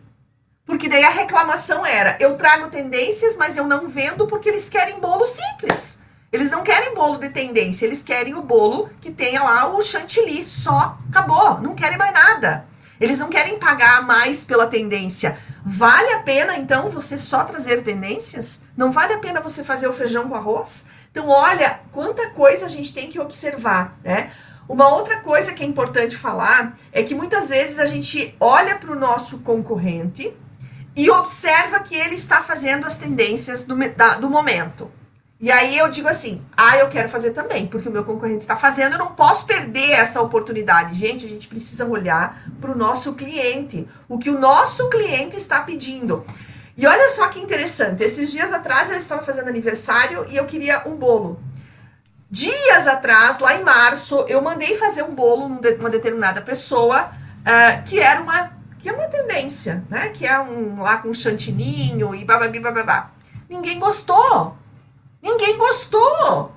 Porque 0.65 0.89
daí 0.89 1.05
a 1.05 1.09
reclamação 1.09 1.85
era: 1.85 2.17
eu 2.19 2.35
trago 2.35 2.67
tendências, 2.67 3.37
mas 3.37 3.55
eu 3.55 3.65
não 3.65 3.87
vendo 3.87 4.27
porque 4.27 4.49
eles 4.49 4.67
querem 4.67 4.99
bolo 4.99 5.25
simples. 5.25 5.99
Eles 6.33 6.51
não 6.51 6.63
querem 6.63 6.93
bolo 6.93 7.17
de 7.17 7.29
tendência, 7.29 7.85
eles 7.85 8.03
querem 8.03 8.35
o 8.35 8.41
bolo 8.41 8.89
que 8.99 9.09
tenha 9.09 9.41
lá 9.41 9.73
o 9.73 9.81
chantilly, 9.81 10.43
só, 10.43 10.97
acabou, 11.09 11.61
não 11.61 11.73
querem 11.73 11.97
mais 11.97 12.11
nada. 12.11 12.65
Eles 12.99 13.19
não 13.19 13.29
querem 13.29 13.59
pagar 13.59 14.05
mais 14.05 14.43
pela 14.43 14.67
tendência. 14.67 15.37
Vale 15.65 16.13
a 16.13 16.19
pena 16.19 16.57
então 16.57 16.89
você 16.89 17.17
só 17.17 17.43
trazer 17.43 17.83
tendências? 17.83 18.61
Não 18.75 18.91
vale 18.91 19.13
a 19.13 19.19
pena 19.19 19.41
você 19.41 19.63
fazer 19.63 19.87
o 19.87 19.93
feijão 19.93 20.29
com 20.29 20.35
arroz? 20.35 20.85
Então, 21.11 21.29
olha 21.29 21.79
quanta 21.91 22.29
coisa 22.29 22.65
a 22.65 22.69
gente 22.69 22.93
tem 22.93 23.09
que 23.09 23.19
observar, 23.19 23.97
né? 24.03 24.31
Uma 24.69 24.89
outra 24.89 25.21
coisa 25.21 25.53
que 25.53 25.63
é 25.63 25.65
importante 25.65 26.15
falar 26.15 26.77
é 26.91 27.01
que 27.01 27.15
muitas 27.15 27.47
vezes 27.47 27.79
a 27.79 27.85
gente 27.85 28.35
olha 28.39 28.75
para 28.75 28.91
o 28.91 28.99
nosso 28.99 29.39
concorrente 29.39 30.35
e 30.95 31.09
observa 31.09 31.79
que 31.79 31.95
ele 31.95 32.15
está 32.15 32.41
fazendo 32.41 32.85
as 32.85 32.97
tendências 32.97 33.63
do, 33.63 33.75
da, 33.95 34.15
do 34.15 34.29
momento. 34.29 34.91
E 35.39 35.51
aí 35.51 35.77
eu 35.77 35.89
digo 35.89 36.07
assim: 36.07 36.41
ah, 36.55 36.77
eu 36.77 36.89
quero 36.89 37.09
fazer 37.09 37.31
também, 37.31 37.67
porque 37.67 37.87
o 37.87 37.91
meu 37.91 38.03
concorrente 38.03 38.39
está 38.39 38.57
fazendo, 38.57 38.93
eu 38.93 38.99
não 38.99 39.13
posso 39.13 39.45
perder 39.45 39.91
essa 39.91 40.19
oportunidade. 40.21 40.95
Gente, 40.95 41.25
a 41.25 41.29
gente 41.29 41.47
precisa 41.47 41.85
olhar 41.85 42.41
para 42.59 42.71
o 42.71 42.77
nosso 42.77 43.13
cliente, 43.13 43.87
o 44.09 44.17
que 44.17 44.29
o 44.29 44.39
nosso 44.39 44.89
cliente 44.89 45.37
está 45.37 45.61
pedindo. 45.61 46.25
E 46.75 46.87
olha 46.87 47.09
só 47.09 47.27
que 47.27 47.39
interessante: 47.39 48.03
esses 48.03 48.31
dias 48.31 48.51
atrás 48.51 48.89
eu 48.89 48.97
estava 48.97 49.23
fazendo 49.23 49.47
aniversário 49.47 50.25
e 50.29 50.37
eu 50.37 50.45
queria 50.45 50.87
um 50.87 50.95
bolo. 50.95 51.39
Dias 52.29 52.87
atrás, 52.87 53.39
lá 53.39 53.55
em 53.55 53.63
março, 53.63 54.25
eu 54.27 54.41
mandei 54.41 54.75
fazer 54.75 55.03
um 55.03 55.15
bolo 55.15 55.47
numa 55.47 55.89
determinada 55.89 56.41
pessoa 56.41 57.05
uh, 57.05 57.83
que 57.85 57.99
era 57.99 58.21
uma 58.21 58.57
que 58.79 58.89
é 58.89 58.93
uma 58.93 59.07
tendência, 59.07 59.83
né? 59.89 60.09
Que 60.09 60.25
é 60.25 60.39
um 60.39 60.81
lá 60.81 60.97
com 60.97 61.13
chantininho 61.13 62.13
e 62.15 62.25
bababi 62.25 62.59
bababá. 62.59 63.11
Ninguém 63.49 63.79
gostou. 63.79 64.55
Ninguém 65.21 65.57
gostou 65.57 66.51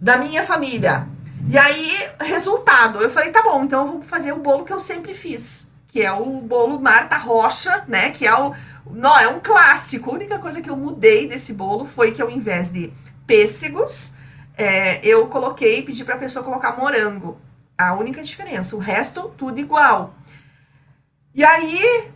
da 0.00 0.16
minha 0.16 0.44
família. 0.44 1.08
E 1.48 1.58
aí, 1.58 1.92
resultado, 2.20 3.00
eu 3.00 3.10
falei, 3.10 3.30
tá 3.30 3.42
bom, 3.42 3.64
então 3.64 3.86
eu 3.86 3.92
vou 3.92 4.02
fazer 4.02 4.32
o 4.32 4.38
bolo 4.38 4.64
que 4.64 4.72
eu 4.72 4.80
sempre 4.80 5.12
fiz, 5.12 5.70
que 5.88 6.02
é 6.02 6.10
o 6.10 6.40
bolo 6.40 6.80
Marta 6.80 7.18
Rocha, 7.18 7.84
né? 7.86 8.10
Que 8.10 8.26
é 8.26 8.34
o. 8.34 8.54
Não, 8.90 9.18
é 9.18 9.28
um 9.28 9.40
clássico. 9.40 10.10
A 10.10 10.14
única 10.14 10.38
coisa 10.38 10.60
que 10.60 10.70
eu 10.70 10.76
mudei 10.76 11.28
desse 11.28 11.52
bolo 11.52 11.84
foi 11.84 12.12
que 12.12 12.22
ao 12.22 12.30
invés 12.30 12.70
de 12.72 12.92
pêssegos, 13.26 14.14
é, 14.56 15.04
eu 15.06 15.26
coloquei, 15.26 15.82
pedi 15.82 16.04
para 16.04 16.14
a 16.14 16.18
pessoa 16.18 16.44
colocar 16.44 16.76
morango. 16.76 17.38
A 17.76 17.94
única 17.94 18.22
diferença, 18.22 18.76
o 18.76 18.78
resto 18.78 19.32
tudo 19.36 19.58
igual. 19.58 20.14
E 21.34 21.44
aí, 21.44 22.08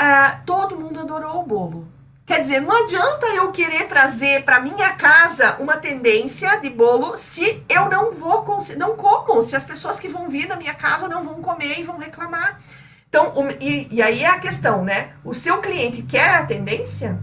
uh, 0.00 0.44
todo 0.46 0.78
mundo 0.78 1.00
adorou 1.00 1.40
o 1.40 1.46
bolo. 1.46 1.91
Quer 2.32 2.40
dizer, 2.40 2.60
não 2.60 2.84
adianta 2.84 3.26
eu 3.26 3.52
querer 3.52 3.88
trazer 3.88 4.42
para 4.42 4.58
minha 4.58 4.94
casa 4.94 5.54
uma 5.60 5.76
tendência 5.76 6.58
de 6.62 6.70
bolo 6.70 7.14
se 7.14 7.62
eu 7.68 7.90
não 7.90 8.10
vou 8.10 8.42
não 8.78 8.96
como, 8.96 9.42
se 9.42 9.54
as 9.54 9.66
pessoas 9.66 10.00
que 10.00 10.08
vão 10.08 10.30
vir 10.30 10.48
na 10.48 10.56
minha 10.56 10.72
casa 10.72 11.06
não 11.06 11.22
vão 11.22 11.42
comer 11.42 11.78
e 11.78 11.82
vão 11.82 11.98
reclamar. 11.98 12.58
Então, 13.06 13.34
um, 13.36 13.50
e, 13.60 13.86
e, 13.90 14.00
aí 14.00 14.24
é 14.24 14.28
a 14.28 14.38
questão, 14.38 14.82
né? 14.82 15.10
O 15.22 15.34
seu 15.34 15.58
cliente 15.58 16.00
quer 16.00 16.36
a 16.36 16.46
tendência? 16.46 17.18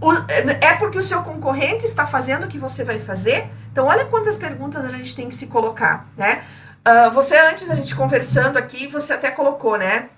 O, 0.00 0.10
é 0.58 0.74
porque 0.76 0.96
o 0.96 1.02
seu 1.02 1.20
concorrente 1.22 1.84
está 1.84 2.06
fazendo 2.06 2.44
o 2.44 2.48
que 2.48 2.56
você 2.56 2.82
vai 2.82 3.00
fazer? 3.00 3.50
Então, 3.70 3.84
olha 3.84 4.06
quantas 4.06 4.38
perguntas 4.38 4.86
a 4.86 4.88
gente 4.88 5.14
tem 5.14 5.28
que 5.28 5.34
se 5.34 5.48
colocar, 5.48 6.06
né? 6.16 6.44
Uh, 6.88 7.10
você 7.10 7.36
antes, 7.36 7.70
a 7.70 7.74
gente 7.74 7.94
conversando 7.94 8.56
aqui, 8.56 8.86
você 8.86 9.12
até 9.12 9.30
colocou, 9.30 9.76
né? 9.76 10.08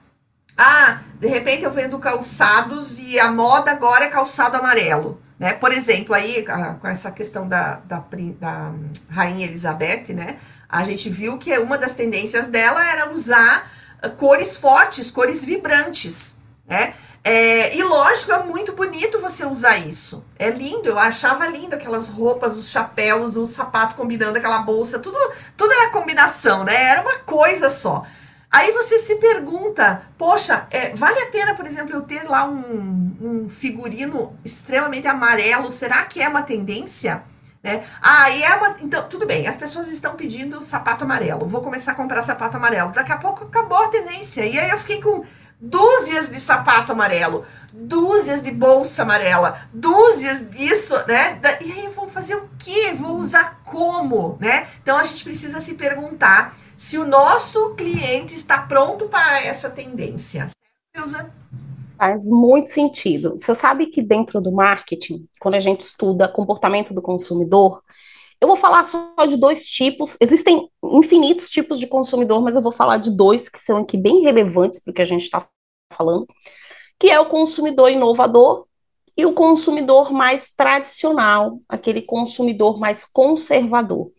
Ah, 0.57 1.01
de 1.21 1.27
repente 1.27 1.65
eu 1.65 1.71
vendo 1.71 1.99
calçados 1.99 2.99
e 2.99 3.21
a 3.21 3.31
moda 3.31 3.71
agora 3.71 4.07
é 4.07 4.11
calçado 4.11 4.57
amarelo. 4.57 5.21
Né? 5.39 5.53
Por 5.53 5.73
exemplo, 5.73 6.15
aí 6.15 6.45
com 6.81 6.89
essa 6.89 7.11
questão 7.11 7.47
da, 7.47 7.75
da, 7.85 8.03
da 8.41 8.73
Rainha 9.11 9.47
Elizabeth, 9.47 10.15
né? 10.15 10.39
A 10.69 10.83
gente 10.83 11.11
viu 11.11 11.39
que 11.39 11.57
uma 11.59 11.77
das 11.79 11.95
tendências 11.95 12.47
dela 12.47 12.89
era 12.89 13.13
usar 13.13 13.71
ah, 14.01 14.09
cores 14.09 14.57
fortes, 14.57 15.11
cores 15.11 15.45
vibrantes, 15.45 16.39
né? 16.67 16.95
É, 17.23 17.77
e 17.77 17.83
lógico, 17.83 18.31
é 18.31 18.41
muito 18.45 18.73
bonito 18.73 19.21
você 19.21 19.45
usar 19.45 19.79
isso. 19.79 20.25
É 20.39 20.49
lindo, 20.49 20.89
eu 20.89 20.99
achava 20.99 21.47
lindo 21.49 21.75
aquelas 21.75 22.07
roupas, 22.07 22.57
os 22.57 22.71
chapéus, 22.71 23.37
o 23.37 23.45
sapato 23.45 23.97
combinando 23.97 24.39
aquela 24.39 24.61
bolsa, 24.61 25.01
tudo, 25.01 25.19
tudo 25.57 25.73
era 25.73 25.91
combinação, 25.91 26.63
né? 26.63 26.85
Era 26.85 27.03
uma 27.03 27.19
coisa 27.19 27.69
só. 27.69 28.07
Aí 28.57 28.73
você 28.73 28.99
se 28.99 29.17
pergunta, 29.17 30.01
poxa, 30.17 30.67
é, 30.71 30.95
vale 30.95 31.21
a 31.21 31.27
pena, 31.27 31.55
por 31.55 31.67
exemplo, 31.67 31.95
eu 31.95 32.01
ter 32.01 32.23
lá 32.23 32.47
um, 32.47 33.15
um, 33.21 33.49
figurino 33.51 34.35
extremamente 34.43 35.07
amarelo? 35.07 35.71
Será 35.71 36.07
que 36.07 36.23
é 36.23 36.27
uma 36.27 36.41
tendência? 36.41 37.23
Né? 37.63 37.85
Ah, 38.01 38.31
e 38.31 38.43
é 38.43 38.57
uma. 38.57 38.77
Então, 38.81 39.07
tudo 39.11 39.27
bem, 39.27 39.47
as 39.47 39.59
pessoas 39.59 39.89
estão 39.89 40.15
pedindo 40.15 40.63
sapato 40.63 41.05
amarelo. 41.05 41.47
Vou 41.47 41.61
começar 41.61 41.93
a 41.93 41.95
comprar 41.95 42.23
sapato 42.23 42.57
amarelo. 42.57 42.93
Daqui 42.93 43.13
a 43.13 43.19
pouco 43.19 43.45
acabou 43.45 43.77
a 43.77 43.89
tendência. 43.89 44.47
E 44.47 44.59
aí 44.59 44.71
eu 44.71 44.79
fiquei 44.79 45.03
com 45.03 45.23
dúzias 45.61 46.31
de 46.31 46.41
sapato 46.41 46.93
amarelo, 46.93 47.45
dúzias 47.71 48.43
de 48.43 48.53
bolsa 48.53 49.03
amarela, 49.03 49.61
dúzias 49.71 50.49
disso, 50.49 50.95
né? 51.07 51.39
E 51.61 51.73
aí 51.73 51.85
eu 51.85 51.91
vou 51.91 52.09
fazer 52.09 52.37
o 52.37 52.49
quê? 52.59 52.95
Vou 52.99 53.19
usar 53.19 53.61
como, 53.65 54.39
né? 54.41 54.67
Então 54.83 54.97
a 54.97 55.05
gente 55.05 55.25
precisa 55.25 55.61
se 55.61 55.75
perguntar 55.75 56.57
se 56.77 56.99
o 56.99 57.07
nosso 57.07 57.75
cliente 57.75 58.35
está 58.35 58.59
pronto 58.59 59.09
para 59.09 59.43
essa 59.43 59.71
tendência. 59.71 60.49
Faz 61.97 62.23
muito 62.25 62.71
sentido. 62.71 63.39
Você 63.39 63.55
sabe 63.55 63.87
que 63.87 64.03
dentro 64.03 64.41
do 64.41 64.53
marketing, 64.53 65.27
quando 65.41 65.55
a 65.55 65.61
gente 65.61 65.81
estuda 65.81 66.29
comportamento 66.29 66.93
do 66.93 67.01
consumidor, 67.01 67.83
eu 68.41 68.47
vou 68.47 68.57
falar 68.57 68.85
só 68.85 69.15
de 69.27 69.37
dois 69.37 69.65
tipos. 69.65 70.17
Existem 70.21 70.69
infinitos 70.85 71.49
tipos 71.49 71.79
de 71.79 71.87
consumidor, 71.87 72.43
mas 72.43 72.55
eu 72.55 72.63
vou 72.63 72.73
falar 72.73 72.99
de 72.99 73.11
dois 73.11 73.49
que 73.49 73.59
são 73.59 73.79
aqui 73.79 73.97
bem 73.97 74.23
relevantes 74.23 74.79
para 74.79 74.91
o 74.91 74.95
que 74.95 75.03
a 75.03 75.07
gente 75.07 75.23
está 75.23 75.49
falando, 75.91 76.27
que 76.99 77.09
é 77.09 77.19
o 77.19 77.31
consumidor 77.31 77.91
inovador 77.91 78.67
e 79.17 79.25
o 79.25 79.33
consumidor 79.33 80.13
mais 80.13 80.51
tradicional, 80.55 81.59
aquele 81.67 82.03
consumidor 82.03 82.79
mais 82.79 83.07
conservador. 83.07 84.11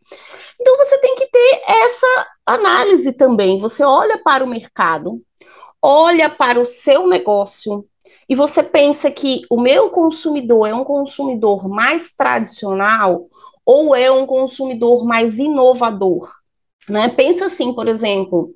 Então 0.59 0.77
você 0.77 0.97
tem 0.99 1.15
que 1.15 1.27
ter 1.27 1.61
essa 1.67 2.27
análise 2.45 3.13
também. 3.13 3.59
Você 3.59 3.83
olha 3.83 4.17
para 4.23 4.43
o 4.43 4.47
mercado, 4.47 5.21
olha 5.81 6.29
para 6.29 6.59
o 6.59 6.65
seu 6.65 7.07
negócio 7.07 7.85
e 8.29 8.35
você 8.35 8.61
pensa 8.61 9.09
que 9.09 9.41
o 9.49 9.59
meu 9.59 9.89
consumidor 9.89 10.67
é 10.67 10.73
um 10.73 10.83
consumidor 10.83 11.69
mais 11.69 12.11
tradicional 12.11 13.27
ou 13.65 13.95
é 13.95 14.11
um 14.11 14.25
consumidor 14.25 15.05
mais 15.05 15.39
inovador. 15.39 16.29
Né? 16.89 17.09
Pensa 17.09 17.45
assim, 17.45 17.73
por 17.73 17.87
exemplo, 17.87 18.53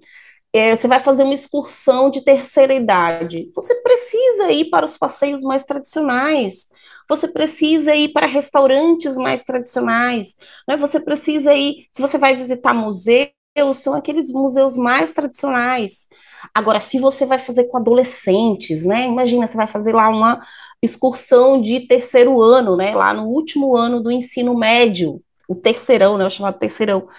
é, 0.54 0.76
você 0.76 0.88
vai 0.88 1.00
fazer 1.00 1.24
uma 1.24 1.34
excursão 1.34 2.10
de 2.10 2.22
terceira 2.22 2.74
idade. 2.74 3.50
Você 3.56 3.76
precisa 3.76 4.52
ir 4.52 4.70
para 4.70 4.86
os 4.86 4.98
passeios 4.98 5.42
mais 5.42 5.64
tradicionais. 5.64 6.68
Você 7.12 7.28
precisa 7.28 7.94
ir 7.94 8.14
para 8.14 8.26
restaurantes 8.26 9.18
mais 9.18 9.44
tradicionais. 9.44 10.34
Né? 10.66 10.78
Você 10.78 10.98
precisa 10.98 11.54
ir. 11.54 11.88
Se 11.92 12.02
você 12.02 12.18
vai 12.18 12.38
visitar 12.38 12.74
museus, 12.74 13.34
são 13.74 13.94
aqueles 13.94 14.32
museus 14.32 14.78
mais 14.78 15.12
tradicionais. 15.12 16.08
Agora, 16.56 16.80
se 16.80 17.02
você 17.02 17.26
vai 17.26 17.38
fazer 17.38 17.66
com 17.66 17.76
adolescentes, 17.76 18.86
né? 18.86 19.04
Imagina, 19.04 19.46
você 19.46 19.58
vai 19.58 19.68
fazer 19.68 19.94
lá 19.94 20.08
uma 20.08 20.42
excursão 20.82 21.60
de 21.60 21.82
terceiro 21.82 22.42
ano, 22.42 22.78
né? 22.78 22.96
Lá 22.96 23.14
no 23.14 23.26
último 23.26 23.76
ano 23.76 24.02
do 24.02 24.10
ensino 24.10 24.58
médio, 24.58 25.22
o 25.50 25.54
terceirão, 25.54 26.18
né? 26.18 26.26
O 26.26 26.30
chamado 26.30 26.60
terceirão. 26.60 27.10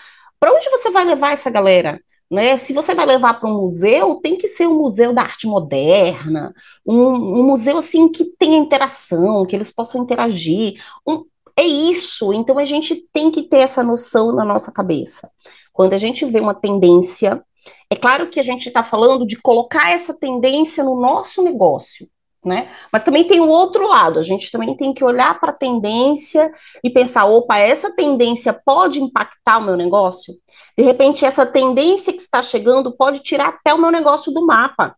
Para 0.41 0.55
onde 0.55 0.71
você 0.71 0.91
vai 0.91 1.05
levar 1.05 1.33
essa 1.33 1.51
galera? 1.51 2.01
Né? 2.33 2.57
Se 2.57 2.73
você 2.73 2.95
vai 2.95 3.05
levar 3.05 3.35
para 3.35 3.47
um 3.47 3.61
museu, 3.61 4.15
tem 4.15 4.39
que 4.39 4.49
ser 4.49 4.67
um 4.67 4.79
museu 4.79 5.13
da 5.13 5.21
arte 5.21 5.47
moderna, 5.47 6.55
um, 6.87 6.99
um 6.99 7.43
museu 7.43 7.77
assim 7.77 8.09
que 8.11 8.25
tenha 8.25 8.57
interação, 8.57 9.45
que 9.45 9.55
eles 9.55 9.71
possam 9.71 10.03
interagir. 10.03 10.83
Um, 11.07 11.27
é 11.55 11.63
isso. 11.63 12.33
Então 12.33 12.59
a 12.59 12.65
gente 12.65 13.07
tem 13.13 13.31
que 13.31 13.43
ter 13.43 13.59
essa 13.59 13.83
noção 13.83 14.33
na 14.35 14.47
nossa 14.47 14.73
cabeça. 14.73 15.31
Quando 15.75 15.93
a 15.93 15.99
gente 15.99 16.25
vê 16.25 16.41
uma 16.41 16.55
tendência, 16.55 17.45
é 17.91 17.97
claro 17.97 18.31
que 18.31 18.41
a 18.41 18.43
gente 18.43 18.67
está 18.67 18.83
falando 18.83 19.27
de 19.27 19.37
colocar 19.37 19.91
essa 19.91 20.15
tendência 20.15 20.83
no 20.83 20.99
nosso 20.99 21.43
negócio. 21.43 22.09
Né? 22.45 22.71
Mas 22.93 23.05
também 23.05 23.25
tem 23.25 23.41
o 23.41 23.49
outro 23.49 23.87
lado, 23.87 24.19
a 24.19 24.23
gente 24.23 24.51
também 24.51 24.77
tem 24.77 24.93
que 24.93 25.05
olhar 25.05 25.39
para 25.39 25.51
a 25.51 25.55
tendência 25.55 26.53
e 26.83 26.91
pensar, 26.91 27.25
opa, 27.25 27.59
essa 27.59 27.95
tendência 27.95 28.53
pode 28.53 29.01
impactar 29.01 29.59
o 29.59 29.65
meu 29.65 29.77
negócio? 29.77 30.35
De 30.77 30.83
repente, 30.83 31.25
essa 31.25 31.47
tendência 31.47 32.13
que 32.13 32.21
está 32.21 32.43
chegando 32.43 32.97
pode 32.97 33.21
tirar 33.21 33.49
até 33.49 33.73
o 33.73 33.79
meu 33.81 33.91
negócio 33.91 34.33
do 34.33 34.45
mapa. 34.45 34.97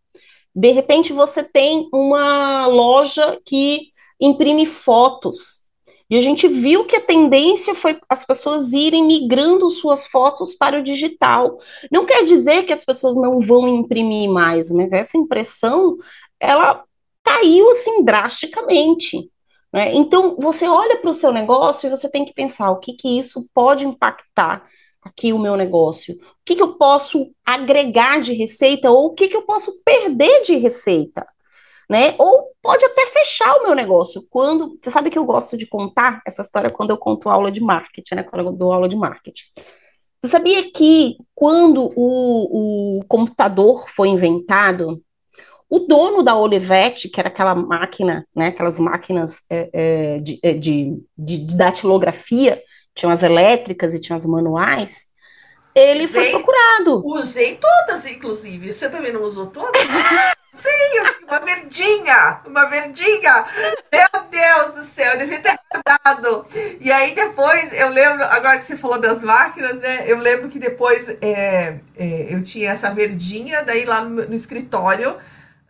De 0.55 0.71
repente, 0.71 1.13
você 1.13 1.43
tem 1.43 1.87
uma 1.93 2.65
loja 2.65 3.39
que 3.45 3.91
imprime 4.19 4.65
fotos. 4.65 5.65
E 6.09 6.15
a 6.15 6.21
gente 6.21 6.47
viu 6.47 6.85
que 6.85 6.95
a 6.95 7.01
tendência 7.01 7.73
foi 7.73 7.99
as 8.07 8.23
pessoas 8.23 8.73
irem 8.73 9.05
migrando 9.05 9.69
suas 9.71 10.05
fotos 10.05 10.53
para 10.53 10.79
o 10.79 10.83
digital. 10.83 11.57
Não 11.91 12.05
quer 12.05 12.23
dizer 12.23 12.63
que 12.63 12.73
as 12.73 12.85
pessoas 12.85 13.15
não 13.15 13.39
vão 13.39 13.67
imprimir 13.67 14.29
mais, 14.29 14.71
mas 14.71 14.91
essa 14.93 15.17
impressão, 15.17 15.97
ela 16.39 16.83
caiu 17.35 17.69
assim 17.71 18.03
drasticamente. 18.03 19.29
Né? 19.73 19.93
Então, 19.93 20.37
você 20.39 20.67
olha 20.67 20.97
para 20.97 21.09
o 21.09 21.13
seu 21.13 21.31
negócio 21.31 21.87
e 21.87 21.89
você 21.89 22.09
tem 22.09 22.23
que 22.23 22.33
pensar 22.33 22.71
o 22.71 22.79
que, 22.79 22.93
que 22.93 23.19
isso 23.19 23.47
pode 23.53 23.85
impactar 23.85 24.65
aqui 25.01 25.33
o 25.33 25.39
meu 25.39 25.55
negócio? 25.57 26.15
O 26.15 26.19
que, 26.45 26.55
que 26.55 26.61
eu 26.61 26.77
posso 26.77 27.29
agregar 27.45 28.21
de 28.21 28.33
receita 28.33 28.89
ou 28.89 29.07
o 29.07 29.13
que, 29.13 29.27
que 29.27 29.35
eu 29.35 29.43
posso 29.43 29.83
perder 29.83 30.43
de 30.43 30.55
receita? 30.55 31.27
Né? 31.89 32.15
Ou 32.17 32.51
pode 32.61 32.83
até 32.85 33.05
fechar 33.07 33.57
o 33.57 33.63
meu 33.63 33.75
negócio. 33.75 34.25
Quando 34.29 34.77
você 34.81 34.89
sabe 34.89 35.11
que 35.11 35.19
eu 35.19 35.25
gosto 35.25 35.55
de 35.55 35.67
contar 35.67 36.21
essa 36.25 36.41
história 36.41 36.71
quando 36.71 36.91
eu 36.91 36.97
conto 36.97 37.29
aula 37.29 37.51
de 37.51 37.61
marketing, 37.61 38.15
né? 38.15 38.23
Quando 38.23 38.47
eu 38.47 38.51
dou 38.53 38.73
aula 38.73 38.89
de 38.89 38.95
marketing. 38.95 39.43
Você 40.19 40.31
sabia 40.31 40.71
que 40.71 41.17
quando 41.35 41.91
o, 41.95 42.99
o 42.99 43.05
computador 43.07 43.87
foi 43.87 44.07
inventado, 44.07 45.03
o 45.69 45.79
dono 45.79 46.23
da 46.23 46.35
Olivetti, 46.35 47.09
que 47.09 47.19
era 47.19 47.29
aquela 47.29 47.55
máquina, 47.55 48.25
né, 48.35 48.47
aquelas 48.47 48.79
máquinas 48.79 49.41
é, 49.49 49.69
é, 49.73 50.19
de, 50.19 50.39
é, 50.43 50.53
de, 50.53 51.03
de, 51.17 51.55
datilografia, 51.55 52.61
tinha 52.93 53.13
as 53.13 53.23
elétricas 53.23 53.93
e 53.93 53.99
tinha 53.99 54.15
as 54.15 54.25
manuais, 54.25 55.07
ele 55.75 56.05
usei, 56.05 56.31
foi 56.31 56.31
procurado. 56.31 57.05
Usei 57.05 57.57
todas, 57.57 58.05
inclusive. 58.05 58.71
Você 58.71 58.89
também 58.89 59.11
não 59.11 59.23
usou 59.23 59.47
todas? 59.47 59.81
Sim, 60.53 60.69
uma 61.27 61.39
verdinha, 61.39 62.39
uma 62.47 62.65
verdinha. 62.67 63.45
Meu 63.91 64.23
Deus 64.31 64.73
do 64.73 64.85
céu, 64.85 65.11
eu 65.13 65.19
devia 65.19 65.41
ter 65.41 65.59
guardado. 65.69 66.45
E 66.79 66.89
aí 66.89 67.13
depois, 67.13 67.73
eu 67.73 67.89
lembro, 67.89 68.23
agora 68.23 68.57
que 68.57 68.63
você 68.63 68.77
falou 68.77 68.97
das 68.97 69.21
máquinas, 69.21 69.75
né? 69.79 70.05
Eu 70.07 70.17
lembro 70.17 70.47
que 70.47 70.57
depois 70.57 71.09
é, 71.21 71.77
é, 71.97 72.33
eu 72.33 72.41
tinha 72.41 72.71
essa 72.71 72.89
verdinha, 72.89 73.63
daí 73.63 73.83
lá 73.83 73.99
no, 73.99 74.25
no 74.25 74.33
escritório, 74.33 75.17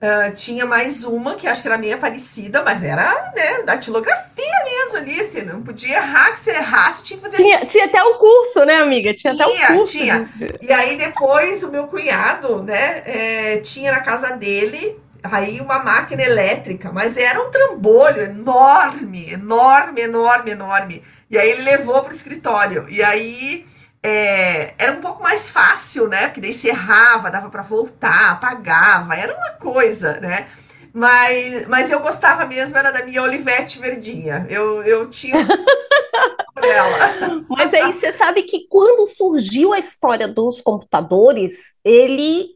Uh, 0.05 0.35
tinha 0.35 0.67
mais 0.67 1.03
uma, 1.03 1.33
que 1.33 1.47
acho 1.47 1.63
que 1.63 1.67
era 1.67 1.79
meio 1.79 1.97
parecida, 1.97 2.61
mas 2.61 2.83
era, 2.83 3.31
né, 3.35 3.63
datilografia 3.63 4.63
mesmo 4.63 4.97
ali. 4.97 5.15
Você 5.15 5.41
não 5.41 5.63
podia 5.63 5.95
errar, 5.95 6.33
que 6.33 6.41
você 6.41 6.51
errasse, 6.51 7.03
tinha 7.03 7.17
que 7.17 7.23
fazer. 7.25 7.37
Tinha, 7.37 7.65
tinha 7.65 7.85
até 7.85 8.03
o 8.03 8.13
curso, 8.15 8.63
né, 8.65 8.75
amiga? 8.75 9.15
Tinha, 9.15 9.33
tinha 9.33 9.45
até 9.47 9.73
o 9.73 9.77
curso. 9.77 9.93
Tinha. 9.93 10.29
E 10.61 10.71
aí 10.71 10.95
depois 10.95 11.63
o 11.63 11.71
meu 11.71 11.87
cunhado, 11.87 12.61
né, 12.61 13.01
é, 13.05 13.57
tinha 13.63 13.91
na 13.91 14.01
casa 14.01 14.35
dele 14.35 14.95
aí 15.23 15.59
uma 15.59 15.79
máquina 15.79 16.21
elétrica, 16.21 16.91
mas 16.91 17.17
era 17.17 17.41
um 17.41 17.49
trambolho 17.49 18.21
enorme, 18.21 19.31
enorme, 19.31 20.01
enorme, 20.01 20.51
enorme. 20.51 21.03
E 21.31 21.37
aí 21.37 21.49
ele 21.49 21.63
levou 21.63 22.01
para 22.01 22.11
o 22.11 22.15
escritório. 22.15 22.85
E 22.89 23.03
aí 23.03 23.65
é, 24.05 24.75
era 24.77 24.91
um 24.91 25.01
pouco 25.01 25.23
mais 25.23 25.49
fácil, 25.49 26.07
né? 26.07 26.27
Porque 26.27 26.39
daí 26.39 26.53
você 26.53 26.69
errava, 26.69 27.31
dava 27.31 27.49
para 27.49 27.63
voltar, 27.63 28.33
apagava, 28.33 29.15
era 29.15 29.35
uma 29.35 29.49
coisa, 29.51 30.19
né? 30.19 30.47
Mas, 30.93 31.67
mas 31.67 31.89
eu 31.89 31.99
gostava 31.99 32.45
mesmo, 32.45 32.77
era 32.77 32.91
da 32.91 33.03
minha 33.03 33.23
Olivete 33.23 33.79
Verdinha. 33.79 34.45
Eu, 34.47 34.83
eu 34.83 35.09
tinha 35.09 35.35
ela. 35.35 37.43
Mas 37.49 37.73
aí 37.73 37.91
você 37.91 38.13
sabe 38.13 38.43
que 38.43 38.65
quando 38.69 39.05
surgiu 39.05 39.73
a 39.73 39.79
história 39.79 40.25
dos 40.25 40.61
computadores, 40.61 41.73
ele 41.83 42.51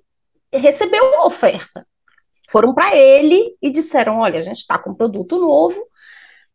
recebeu 0.53 1.03
uma 1.03 1.25
oferta. 1.25 1.85
Foram 2.49 2.73
para 2.73 2.95
ele 2.95 3.57
e 3.61 3.69
disseram: 3.69 4.19
olha, 4.19 4.39
a 4.39 4.43
gente 4.43 4.59
está 4.59 4.77
com 4.77 4.91
um 4.91 4.95
produto 4.95 5.37
novo, 5.37 5.85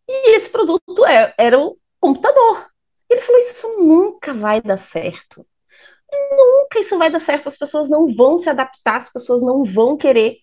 e 0.09 0.37
esse 0.37 0.49
produto 0.49 1.05
é, 1.05 1.35
era 1.37 1.59
o 1.59 1.77
computador. 2.01 2.74
Ele 3.09 3.21
falou: 3.21 3.41
Isso 3.41 3.69
nunca 3.81 4.35
vai 4.35 4.61
dar 4.61 4.77
certo. 4.77 5.47
Nunca 6.13 6.81
isso 6.81 6.99
vai 6.99 7.11
dar 7.11 7.21
certo. 7.21 7.49
As 7.49 7.57
pessoas 7.57 7.89
não 7.89 8.07
vão 8.15 8.37
se 8.37 8.49
adaptar, 8.49 8.97
as 8.97 9.13
pessoas 9.13 9.43
não 9.43 9.65
vão 9.65 9.97
querer. 9.97 10.39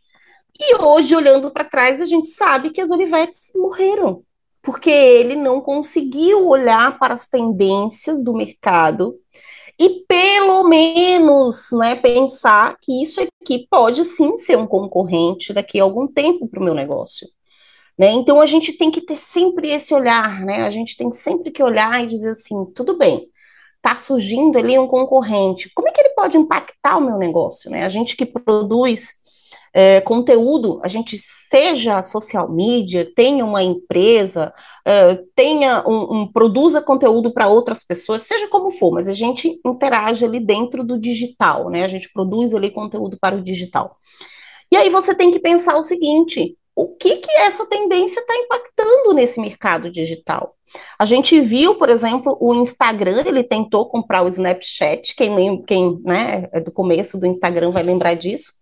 E 0.59 0.75
hoje, 0.75 1.15
olhando 1.15 1.51
para 1.51 1.63
trás, 1.63 2.01
a 2.01 2.05
gente 2.05 2.27
sabe 2.27 2.71
que 2.71 2.81
as 2.81 2.91
Olivetes 2.91 3.51
morreram, 3.55 4.23
porque 4.61 4.91
ele 4.91 5.35
não 5.35 5.61
conseguiu 5.61 6.47
olhar 6.47 6.99
para 6.99 7.13
as 7.15 7.27
tendências 7.27 8.23
do 8.23 8.33
mercado 8.33 9.17
e, 9.79 10.05
pelo 10.07 10.63
menos, 10.65 11.71
né, 11.71 11.95
pensar 11.95 12.77
que 12.79 13.01
isso 13.01 13.19
aqui 13.19 13.65
pode 13.69 14.03
sim 14.05 14.35
ser 14.37 14.57
um 14.57 14.67
concorrente 14.67 15.53
daqui 15.53 15.79
a 15.79 15.83
algum 15.83 16.07
tempo 16.07 16.47
para 16.47 16.59
o 16.59 16.63
meu 16.63 16.75
negócio. 16.75 17.27
Né? 18.01 18.09
Então 18.13 18.41
a 18.41 18.47
gente 18.47 18.73
tem 18.73 18.89
que 18.89 18.99
ter 18.99 19.15
sempre 19.15 19.69
esse 19.69 19.93
olhar, 19.93 20.43
né? 20.43 20.63
A 20.63 20.71
gente 20.71 20.97
tem 20.97 21.11
sempre 21.11 21.51
que 21.51 21.61
olhar 21.61 22.03
e 22.03 22.07
dizer 22.07 22.31
assim, 22.31 22.65
tudo 22.73 22.97
bem, 22.97 23.27
está 23.75 23.95
surgindo 23.99 24.57
ali 24.57 24.75
um 24.79 24.87
concorrente, 24.87 25.69
como 25.75 25.87
é 25.87 25.91
que 25.91 26.01
ele 26.01 26.15
pode 26.15 26.35
impactar 26.35 26.97
o 26.97 27.01
meu 27.01 27.19
negócio? 27.19 27.69
Né? 27.69 27.85
A 27.85 27.89
gente 27.89 28.17
que 28.17 28.25
produz 28.25 29.11
é, 29.71 30.01
conteúdo, 30.01 30.81
a 30.83 30.87
gente 30.87 31.19
seja 31.47 32.01
social 32.01 32.51
media, 32.51 33.07
tenha 33.15 33.45
uma 33.45 33.61
empresa, 33.61 34.51
é, 34.83 35.19
tenha 35.35 35.87
um, 35.87 36.21
um, 36.21 36.31
produza 36.31 36.81
conteúdo 36.81 37.31
para 37.31 37.49
outras 37.49 37.83
pessoas, 37.83 38.23
seja 38.23 38.47
como 38.47 38.71
for, 38.71 38.91
mas 38.91 39.07
a 39.07 39.13
gente 39.13 39.61
interage 39.63 40.25
ali 40.25 40.39
dentro 40.39 40.83
do 40.83 40.99
digital, 40.99 41.69
né? 41.69 41.83
A 41.83 41.87
gente 41.87 42.11
produz 42.11 42.51
ali 42.51 42.71
conteúdo 42.71 43.15
para 43.21 43.35
o 43.35 43.43
digital. 43.43 43.95
E 44.71 44.75
aí 44.75 44.89
você 44.89 45.13
tem 45.13 45.29
que 45.29 45.39
pensar 45.39 45.77
o 45.77 45.83
seguinte: 45.83 46.57
o 46.81 46.95
que, 46.95 47.17
que 47.17 47.31
essa 47.33 47.63
tendência 47.67 48.19
está 48.19 48.35
impactando 48.35 49.13
nesse 49.13 49.39
mercado 49.39 49.91
digital. 49.91 50.55
A 50.97 51.05
gente 51.05 51.39
viu, 51.39 51.75
por 51.75 51.89
exemplo, 51.89 52.35
o 52.41 52.55
Instagram, 52.55 53.23
ele 53.23 53.43
tentou 53.43 53.87
comprar 53.87 54.23
o 54.23 54.27
Snapchat, 54.27 55.15
quem, 55.15 55.35
lembra, 55.35 55.65
quem 55.67 56.01
né, 56.03 56.49
é 56.51 56.59
do 56.59 56.71
começo 56.71 57.19
do 57.19 57.27
Instagram 57.27 57.71
vai 57.71 57.83
lembrar 57.83 58.15
disso. 58.15 58.53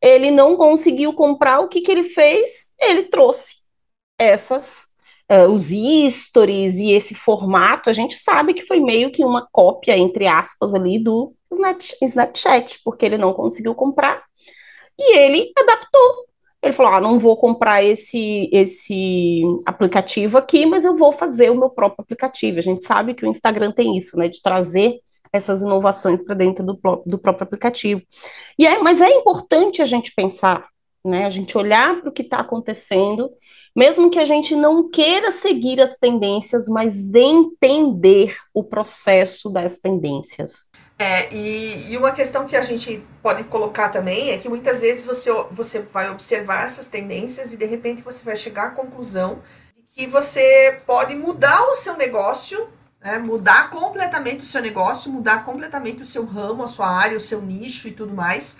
Ele 0.00 0.30
não 0.30 0.56
conseguiu 0.56 1.12
comprar, 1.12 1.60
o 1.60 1.68
que, 1.68 1.82
que 1.82 1.92
ele 1.92 2.04
fez? 2.04 2.72
Ele 2.80 3.02
trouxe 3.02 3.56
essas, 4.18 4.86
uh, 5.30 5.48
os 5.50 5.68
stories 6.10 6.76
e 6.76 6.92
esse 6.92 7.14
formato, 7.14 7.90
a 7.90 7.92
gente 7.92 8.14
sabe 8.14 8.54
que 8.54 8.62
foi 8.62 8.80
meio 8.80 9.12
que 9.12 9.22
uma 9.22 9.46
cópia, 9.52 9.98
entre 9.98 10.26
aspas, 10.26 10.72
ali 10.72 10.98
do 10.98 11.34
Snapchat, 12.00 12.80
porque 12.82 13.04
ele 13.04 13.18
não 13.18 13.34
conseguiu 13.34 13.74
comprar, 13.74 14.24
e 14.98 15.18
ele 15.18 15.52
adaptou 15.54 16.31
ele 16.62 16.72
falou: 16.72 16.92
ah, 16.92 17.00
não 17.00 17.18
vou 17.18 17.36
comprar 17.36 17.82
esse, 17.82 18.48
esse 18.52 19.42
aplicativo 19.66 20.38
aqui, 20.38 20.64
mas 20.64 20.84
eu 20.84 20.96
vou 20.96 21.12
fazer 21.12 21.50
o 21.50 21.58
meu 21.58 21.68
próprio 21.68 22.02
aplicativo. 22.02 22.58
A 22.58 22.62
gente 22.62 22.86
sabe 22.86 23.14
que 23.14 23.26
o 23.26 23.28
Instagram 23.28 23.72
tem 23.72 23.96
isso, 23.96 24.16
né? 24.16 24.28
De 24.28 24.40
trazer 24.40 25.00
essas 25.32 25.62
inovações 25.62 26.22
para 26.22 26.34
dentro 26.34 26.64
do, 26.64 26.78
do 27.04 27.18
próprio 27.18 27.44
aplicativo. 27.44 28.02
E 28.58 28.66
é, 28.66 28.78
mas 28.78 29.00
é 29.00 29.10
importante 29.10 29.82
a 29.82 29.84
gente 29.84 30.14
pensar, 30.14 30.68
né? 31.04 31.24
A 31.24 31.30
gente 31.30 31.58
olhar 31.58 32.00
para 32.00 32.10
o 32.10 32.12
que 32.12 32.22
está 32.22 32.38
acontecendo, 32.38 33.30
mesmo 33.74 34.10
que 34.10 34.18
a 34.18 34.24
gente 34.24 34.54
não 34.54 34.88
queira 34.88 35.32
seguir 35.32 35.80
as 35.80 35.96
tendências, 35.96 36.68
mas 36.68 36.94
entender 37.12 38.36
o 38.54 38.62
processo 38.62 39.50
das 39.50 39.80
tendências. 39.80 40.66
É, 41.02 41.34
e, 41.34 41.90
e, 41.90 41.96
uma 41.96 42.12
questão 42.12 42.46
que 42.46 42.54
a 42.54 42.62
gente 42.62 43.04
pode 43.20 43.42
colocar 43.44 43.88
também 43.88 44.30
é 44.30 44.38
que 44.38 44.48
muitas 44.48 44.82
vezes 44.82 45.04
você, 45.04 45.32
você 45.50 45.80
vai 45.80 46.08
observar 46.08 46.64
essas 46.64 46.86
tendências 46.86 47.52
e 47.52 47.56
de 47.56 47.64
repente 47.64 48.02
você 48.02 48.22
vai 48.24 48.36
chegar 48.36 48.68
à 48.68 48.70
conclusão 48.70 49.42
que 49.88 50.06
você 50.06 50.80
pode 50.86 51.16
mudar 51.16 51.60
o 51.70 51.74
seu 51.74 51.96
negócio, 51.96 52.68
né, 53.00 53.18
mudar 53.18 53.68
completamente 53.70 54.44
o 54.44 54.46
seu 54.46 54.62
negócio, 54.62 55.10
mudar 55.10 55.44
completamente 55.44 56.02
o 56.02 56.06
seu 56.06 56.24
ramo, 56.24 56.62
a 56.62 56.68
sua 56.68 56.88
área, 56.88 57.18
o 57.18 57.20
seu 57.20 57.42
nicho 57.42 57.88
e 57.88 57.92
tudo 57.92 58.14
mais. 58.14 58.56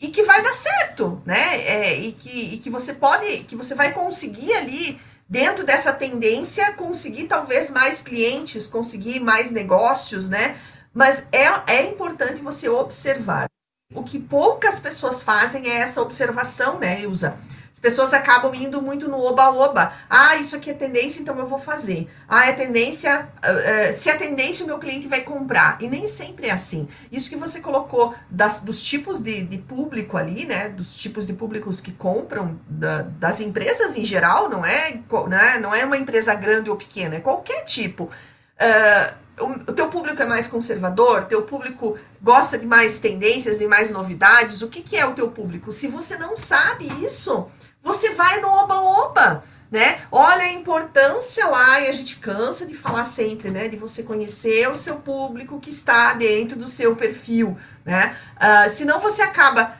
e 0.00 0.08
que 0.08 0.22
vai 0.22 0.42
dar 0.42 0.54
certo, 0.54 1.20
né? 1.26 1.60
É, 1.60 1.94
e, 1.94 2.12
que, 2.12 2.54
e 2.54 2.58
que 2.58 2.70
você 2.70 2.94
pode, 2.94 3.44
que 3.44 3.54
você 3.54 3.74
vai 3.74 3.92
conseguir 3.92 4.54
ali 4.54 4.98
dentro 5.28 5.64
dessa 5.64 5.92
tendência, 5.92 6.72
conseguir 6.74 7.24
talvez 7.24 7.70
mais 7.70 8.00
clientes, 8.00 8.66
conseguir 8.66 9.20
mais 9.20 9.50
negócios, 9.50 10.28
né? 10.28 10.56
Mas 10.94 11.26
é, 11.32 11.46
é 11.66 11.82
importante 11.84 12.40
você 12.40 12.68
observar. 12.68 13.46
O 13.94 14.02
que 14.02 14.18
poucas 14.18 14.80
pessoas 14.80 15.22
fazem 15.22 15.68
é 15.68 15.76
essa 15.78 16.00
observação, 16.00 16.78
né, 16.78 17.02
Ilza? 17.02 17.38
As 17.86 17.92
pessoas 17.92 18.12
acabam 18.12 18.52
indo 18.52 18.82
muito 18.82 19.08
no 19.08 19.20
oba-oba. 19.20 19.92
Ah, 20.10 20.34
isso 20.36 20.56
aqui 20.56 20.70
é 20.70 20.74
tendência, 20.74 21.20
então 21.20 21.38
eu 21.38 21.46
vou 21.46 21.58
fazer. 21.58 22.08
Ah, 22.28 22.48
é 22.48 22.52
tendência. 22.52 23.28
Uh, 23.38 23.96
se 23.96 24.10
é 24.10 24.16
tendência, 24.16 24.64
o 24.64 24.66
meu 24.66 24.78
cliente 24.78 25.06
vai 25.06 25.20
comprar. 25.20 25.76
E 25.80 25.88
nem 25.88 26.08
sempre 26.08 26.48
é 26.48 26.50
assim. 26.50 26.88
Isso 27.12 27.30
que 27.30 27.36
você 27.36 27.60
colocou 27.60 28.12
das, 28.28 28.58
dos 28.58 28.82
tipos 28.82 29.20
de, 29.20 29.44
de 29.44 29.58
público 29.58 30.16
ali, 30.16 30.44
né? 30.46 30.68
Dos 30.68 30.96
tipos 30.96 31.28
de 31.28 31.32
públicos 31.32 31.80
que 31.80 31.92
compram, 31.92 32.58
da, 32.68 33.02
das 33.02 33.40
empresas 33.40 33.96
em 33.96 34.04
geral, 34.04 34.48
não 34.48 34.66
é, 34.66 35.00
né, 35.28 35.60
não 35.60 35.72
é 35.72 35.84
uma 35.84 35.96
empresa 35.96 36.34
grande 36.34 36.68
ou 36.68 36.74
pequena, 36.74 37.14
é 37.14 37.20
qualquer 37.20 37.64
tipo. 37.64 38.04
Uh, 38.04 39.26
o 39.38 39.72
teu 39.72 39.88
público 39.88 40.22
é 40.22 40.26
mais 40.26 40.48
conservador, 40.48 41.24
teu 41.24 41.42
público 41.42 41.98
gosta 42.22 42.58
de 42.58 42.66
mais 42.66 42.98
tendências, 42.98 43.58
de 43.58 43.66
mais 43.66 43.90
novidades, 43.90 44.62
o 44.62 44.68
que, 44.68 44.82
que 44.82 44.96
é 44.96 45.04
o 45.04 45.12
teu 45.12 45.28
público? 45.28 45.70
Se 45.72 45.88
você 45.88 46.16
não 46.16 46.36
sabe 46.36 46.88
isso, 47.04 47.46
você 47.86 48.10
vai 48.10 48.40
no 48.40 48.48
oba-oba, 48.48 49.44
né? 49.70 50.00
Olha 50.10 50.42
a 50.42 50.52
importância 50.52 51.46
lá, 51.46 51.80
e 51.80 51.88
a 51.88 51.92
gente 51.92 52.16
cansa 52.16 52.66
de 52.66 52.74
falar 52.74 53.04
sempre, 53.04 53.48
né? 53.48 53.68
De 53.68 53.76
você 53.76 54.02
conhecer 54.02 54.68
o 54.68 54.76
seu 54.76 54.96
público 54.96 55.60
que 55.60 55.70
está 55.70 56.12
dentro 56.14 56.58
do 56.58 56.66
seu 56.66 56.96
perfil, 56.96 57.56
né? 57.84 58.16
Uh, 58.36 58.70
senão 58.70 58.98
você 58.98 59.22
acaba 59.22 59.74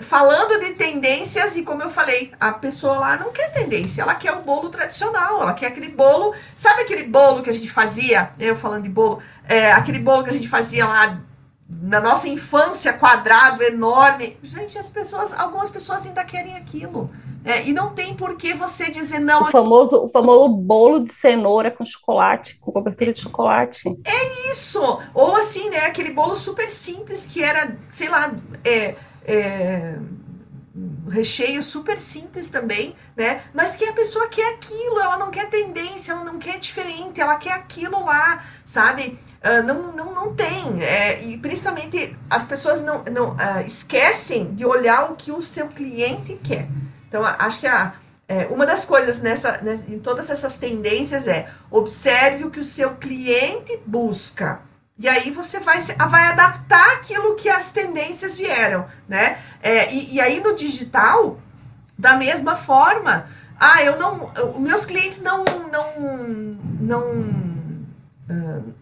falando 0.00 0.60
de 0.60 0.74
tendências 0.74 1.56
e 1.56 1.62
como 1.62 1.82
eu 1.82 1.88
falei, 1.88 2.32
a 2.38 2.52
pessoa 2.52 2.98
lá 2.98 3.16
não 3.16 3.32
quer 3.32 3.50
tendência, 3.50 4.02
ela 4.02 4.14
quer 4.14 4.32
o 4.32 4.42
bolo 4.42 4.68
tradicional, 4.68 5.40
ela 5.40 5.54
quer 5.54 5.68
aquele 5.68 5.88
bolo, 5.88 6.34
sabe 6.54 6.82
aquele 6.82 7.04
bolo 7.04 7.42
que 7.42 7.48
a 7.48 7.52
gente 7.52 7.70
fazia, 7.70 8.30
eu 8.38 8.56
falando 8.56 8.82
de 8.82 8.90
bolo, 8.90 9.22
é, 9.48 9.72
aquele 9.72 9.98
bolo 9.98 10.24
que 10.24 10.30
a 10.30 10.34
gente 10.34 10.48
fazia 10.48 10.86
lá 10.86 11.18
na 11.66 12.00
nossa 12.00 12.28
infância, 12.28 12.92
quadrado, 12.92 13.62
enorme. 13.62 14.36
Gente, 14.42 14.76
as 14.76 14.90
pessoas, 14.90 15.32
algumas 15.32 15.70
pessoas 15.70 16.04
ainda 16.04 16.24
querem 16.24 16.56
aquilo. 16.56 17.10
É, 17.44 17.66
e 17.66 17.72
não 17.72 17.94
tem 17.94 18.14
por 18.14 18.36
que 18.36 18.52
você 18.52 18.90
dizer 18.90 19.18
não. 19.18 19.42
O 19.42 19.46
famoso, 19.46 20.04
o 20.04 20.08
famoso 20.10 20.48
bolo 20.48 21.00
de 21.00 21.10
cenoura 21.10 21.70
com 21.70 21.84
chocolate, 21.84 22.58
com 22.60 22.70
cobertura 22.70 23.12
de 23.12 23.20
chocolate. 23.20 23.88
É 24.04 24.50
isso! 24.50 24.80
Ou 25.14 25.34
assim, 25.36 25.70
né? 25.70 25.86
Aquele 25.86 26.10
bolo 26.10 26.36
super 26.36 26.70
simples 26.70 27.26
que 27.26 27.42
era, 27.42 27.78
sei 27.88 28.08
lá, 28.08 28.34
é, 28.64 28.94
é, 29.24 29.98
recheio 31.08 31.62
super 31.62 31.98
simples 31.98 32.48
também, 32.48 32.94
né? 33.16 33.42
Mas 33.52 33.74
que 33.74 33.84
a 33.84 33.92
pessoa 33.92 34.28
quer 34.28 34.54
aquilo, 34.54 35.00
ela 35.00 35.18
não 35.18 35.30
quer 35.30 35.48
tendência, 35.48 36.12
ela 36.12 36.24
não 36.24 36.38
quer 36.38 36.58
diferente, 36.58 37.20
ela 37.20 37.36
quer 37.36 37.52
aquilo 37.52 38.04
lá, 38.04 38.44
sabe? 38.64 39.18
Uh, 39.42 39.62
não, 39.66 39.92
não, 39.92 40.14
não 40.14 40.34
tem. 40.34 40.82
É, 40.82 41.22
e 41.24 41.36
principalmente 41.38 42.16
as 42.28 42.44
pessoas 42.44 42.82
não, 42.82 43.02
não 43.04 43.30
uh, 43.30 43.64
esquecem 43.66 44.54
de 44.54 44.64
olhar 44.64 45.10
o 45.10 45.16
que 45.16 45.32
o 45.32 45.42
seu 45.42 45.68
cliente 45.68 46.38
quer. 46.42 46.68
Então, 47.10 47.24
acho 47.24 47.58
que 47.58 47.66
a, 47.66 47.94
é, 48.28 48.46
uma 48.46 48.64
das 48.64 48.84
coisas 48.84 49.20
nessa, 49.20 49.58
né, 49.58 49.82
em 49.88 49.98
todas 49.98 50.30
essas 50.30 50.56
tendências 50.56 51.26
é 51.26 51.50
observe 51.68 52.44
o 52.44 52.50
que 52.50 52.60
o 52.60 52.64
seu 52.64 52.94
cliente 52.94 53.76
busca. 53.84 54.60
E 54.96 55.08
aí 55.08 55.32
você 55.32 55.58
vai, 55.58 55.80
vai 55.80 56.28
adaptar 56.28 56.92
aquilo 56.92 57.34
que 57.34 57.48
as 57.48 57.72
tendências 57.72 58.36
vieram, 58.36 58.86
né? 59.08 59.42
É, 59.60 59.92
e, 59.92 60.14
e, 60.14 60.20
aí 60.20 60.40
no 60.40 60.54
digital, 60.54 61.40
da 61.98 62.16
mesma 62.16 62.54
forma, 62.54 63.26
ah, 63.58 63.82
eu 63.82 63.98
não, 63.98 64.30
os 64.54 64.60
meus 64.60 64.84
clientes 64.84 65.20
não, 65.20 65.42
não, 65.72 65.92
não, 66.78 67.10
uh, 68.30 68.74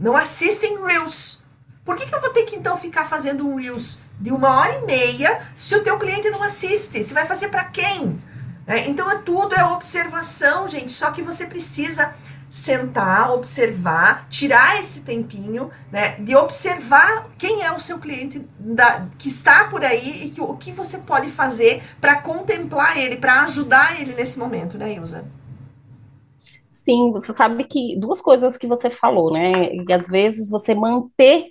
não 0.00 0.16
assistem 0.16 0.82
Reels. 0.82 1.44
Por 1.84 1.96
que, 1.96 2.06
que 2.06 2.14
eu 2.14 2.20
vou 2.20 2.30
ter 2.30 2.44
que 2.44 2.56
então 2.56 2.78
ficar 2.78 3.10
fazendo 3.10 3.46
um 3.46 3.56
Reels 3.56 3.98
de 4.20 4.30
uma 4.30 4.58
hora 4.58 4.78
e 4.78 4.86
meia 4.86 5.42
se 5.54 5.74
o 5.74 5.82
teu 5.82 5.98
cliente 5.98 6.30
não 6.30 6.42
assiste? 6.42 7.02
Você 7.02 7.14
vai 7.14 7.26
fazer 7.26 7.48
para 7.48 7.64
quem? 7.64 8.18
É, 8.66 8.88
então 8.88 9.10
é 9.10 9.18
tudo 9.18 9.54
é 9.54 9.64
observação, 9.64 10.66
gente. 10.66 10.92
Só 10.92 11.10
que 11.10 11.22
você 11.22 11.46
precisa 11.46 12.14
sentar, 12.54 13.32
observar, 13.32 14.28
tirar 14.28 14.78
esse 14.78 15.00
tempinho, 15.00 15.70
né, 15.90 16.14
de 16.20 16.36
observar 16.36 17.28
quem 17.36 17.62
é 17.64 17.72
o 17.72 17.80
seu 17.80 17.98
cliente 17.98 18.46
da, 18.60 19.08
que 19.18 19.28
está 19.28 19.64
por 19.68 19.84
aí 19.84 20.26
e 20.26 20.30
que, 20.30 20.40
o 20.40 20.56
que 20.56 20.70
você 20.70 20.98
pode 20.98 21.30
fazer 21.30 21.82
para 22.00 22.22
contemplar 22.22 22.96
ele, 22.96 23.16
para 23.16 23.42
ajudar 23.42 24.00
ele 24.00 24.14
nesse 24.14 24.38
momento, 24.38 24.78
né, 24.78 24.94
Ilza? 24.94 25.24
Sim, 26.84 27.10
você 27.12 27.32
sabe 27.34 27.64
que 27.64 27.96
duas 27.98 28.20
coisas 28.20 28.56
que 28.56 28.66
você 28.66 28.90
falou, 28.90 29.32
né? 29.32 29.74
E 29.74 29.92
às 29.92 30.06
vezes 30.06 30.50
você 30.50 30.74
manter 30.74 31.50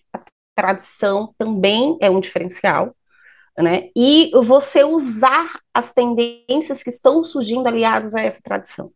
tradição 0.56 1.34
também 1.38 1.98
é 2.02 2.10
um 2.10 2.20
diferencial, 2.20 2.96
né? 3.58 3.90
E 3.96 4.32
você 4.44 4.84
usar 4.84 5.60
as 5.74 5.92
tendências 5.92 6.84
que 6.84 6.90
estão 6.90 7.24
surgindo 7.24 7.68
aliadas 7.68 8.16
a 8.16 8.22
essa 8.22 8.42
tradição. 8.42 8.92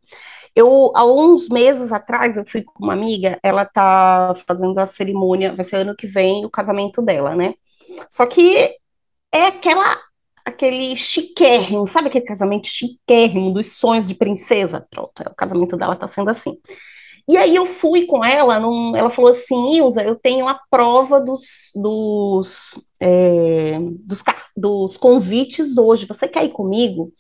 Eu, 0.56 0.92
há 0.96 1.06
uns 1.06 1.50
meses 1.50 1.92
atrás, 1.92 2.36
eu 2.38 2.46
fui 2.48 2.64
com 2.64 2.84
uma 2.84 2.94
amiga, 2.94 3.40
ela 3.44 3.64
tá 3.66 4.34
fazendo 4.48 4.80
a 4.80 4.88
cerimônia, 4.88 5.56
vai 5.56 5.66
ser 5.66 5.78
ano 5.78 5.96
que 5.96 6.08
vem 6.08 6.46
o 6.46 6.50
casamento 6.50 7.02
dela, 7.02 7.36
né? 7.36 7.54
Só 8.10 8.26
que 8.26 8.76
é 9.32 9.48
aquela, 9.48 10.00
aquele 10.44 10.96
chiquérrimo, 10.96 11.86
sabe 11.86 12.08
aquele 12.08 12.26
casamento 12.26 12.68
chiquérrimo 12.68 13.54
dos 13.54 13.74
sonhos 13.74 14.08
de 14.08 14.16
princesa? 14.16 14.86
Pronto, 14.90 15.22
é, 15.22 15.30
o 15.30 15.36
casamento 15.36 15.78
dela 15.78 15.96
tá 15.96 16.08
sendo 16.08 16.32
assim. 16.32 16.58
E 17.28 17.36
aí 17.36 17.56
eu 17.56 17.66
fui 17.66 18.06
com 18.06 18.24
ela, 18.24 18.58
num, 18.60 18.96
ela 18.96 19.10
falou 19.10 19.32
assim, 19.32 19.76
Ilza, 19.76 20.02
eu 20.02 20.16
tenho 20.16 20.48
a 20.48 20.58
prova 20.70 21.20
dos, 21.20 21.42
dos, 21.76 22.80
é, 23.02 23.78
dos, 23.82 24.24
dos 24.56 24.98
convites 24.98 25.78
hoje, 25.78 26.06
você 26.06 26.28
quer 26.28 26.46
ir 26.46 26.52
comigo? 26.52 27.12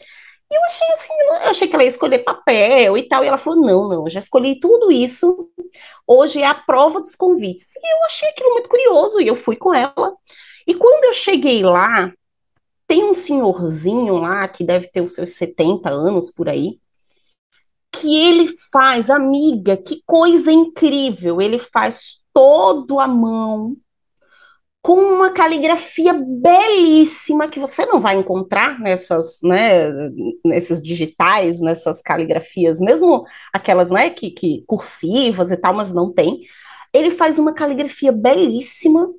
E 0.49 0.55
eu 0.55 0.63
achei 0.63 0.87
assim, 0.93 1.13
eu 1.13 1.49
achei 1.49 1.67
que 1.67 1.75
ela 1.75 1.83
ia 1.83 1.89
escolher 1.89 2.19
papel 2.19 2.97
e 2.97 3.03
tal, 3.03 3.23
e 3.23 3.27
ela 3.27 3.37
falou: 3.37 3.59
não, 3.61 3.89
não, 3.89 4.09
já 4.09 4.21
escolhi 4.21 4.59
tudo 4.59 4.91
isso, 4.91 5.49
hoje 6.07 6.41
é 6.41 6.45
a 6.47 6.53
prova 6.55 7.01
dos 7.01 7.15
convites. 7.15 7.65
E 7.75 7.93
eu 7.93 8.05
achei 8.05 8.29
aquilo 8.29 8.53
muito 8.53 8.69
curioso, 8.69 9.19
e 9.19 9.27
eu 9.27 9.35
fui 9.35 9.57
com 9.57 9.73
ela. 9.73 10.15
E 10.65 10.73
quando 10.75 11.05
eu 11.05 11.13
cheguei 11.13 11.63
lá, 11.63 12.13
tem 12.87 13.03
um 13.03 13.13
senhorzinho 13.13 14.17
lá, 14.17 14.47
que 14.47 14.63
deve 14.63 14.87
ter 14.89 15.01
os 15.01 15.13
seus 15.13 15.31
70 15.31 15.89
anos 15.89 16.31
por 16.31 16.47
aí, 16.49 16.79
que 17.99 18.17
ele 18.17 18.47
faz, 18.71 19.09
amiga, 19.09 19.75
que 19.75 20.01
coisa 20.05 20.51
incrível, 20.51 21.41
ele 21.41 21.59
faz 21.59 22.19
todo 22.33 22.99
à 22.99 23.07
mão, 23.07 23.75
com 24.81 25.01
uma 25.01 25.31
caligrafia 25.31 26.13
belíssima 26.13 27.49
que 27.49 27.59
você 27.59 27.85
não 27.85 27.99
vai 27.99 28.15
encontrar 28.15 28.79
nessas, 28.79 29.39
né, 29.43 29.89
nesses 30.45 30.81
digitais, 30.81 31.59
nessas 31.59 32.01
caligrafias, 32.01 32.79
mesmo 32.79 33.25
aquelas, 33.51 33.89
né, 33.89 34.09
que, 34.09 34.31
que 34.31 34.63
cursivas 34.65 35.51
e 35.51 35.57
tal, 35.57 35.73
mas 35.73 35.93
não 35.93 36.13
tem. 36.13 36.39
Ele 36.93 37.11
faz 37.11 37.37
uma 37.37 37.53
caligrafia 37.53 38.11
belíssima 38.13 39.09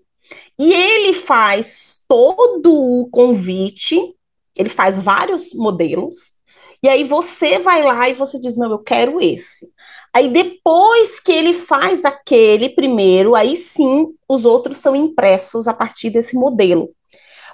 e 0.58 0.72
ele 0.72 1.12
faz 1.12 2.02
todo 2.08 2.72
o 2.72 3.08
convite, 3.10 4.14
ele 4.56 4.70
faz 4.70 4.98
vários 4.98 5.52
modelos 5.52 6.37
e 6.82 6.88
aí 6.88 7.04
você 7.04 7.58
vai 7.58 7.82
lá 7.82 8.08
e 8.08 8.14
você 8.14 8.38
diz: 8.38 8.56
não, 8.56 8.70
eu 8.70 8.78
quero 8.78 9.20
esse. 9.20 9.68
Aí 10.14 10.32
depois 10.32 11.20
que 11.20 11.32
ele 11.32 11.54
faz 11.54 12.04
aquele 12.04 12.68
primeiro, 12.68 13.34
aí 13.34 13.56
sim 13.56 14.06
os 14.28 14.44
outros 14.44 14.78
são 14.78 14.94
impressos 14.94 15.66
a 15.66 15.74
partir 15.74 16.10
desse 16.10 16.36
modelo. 16.36 16.90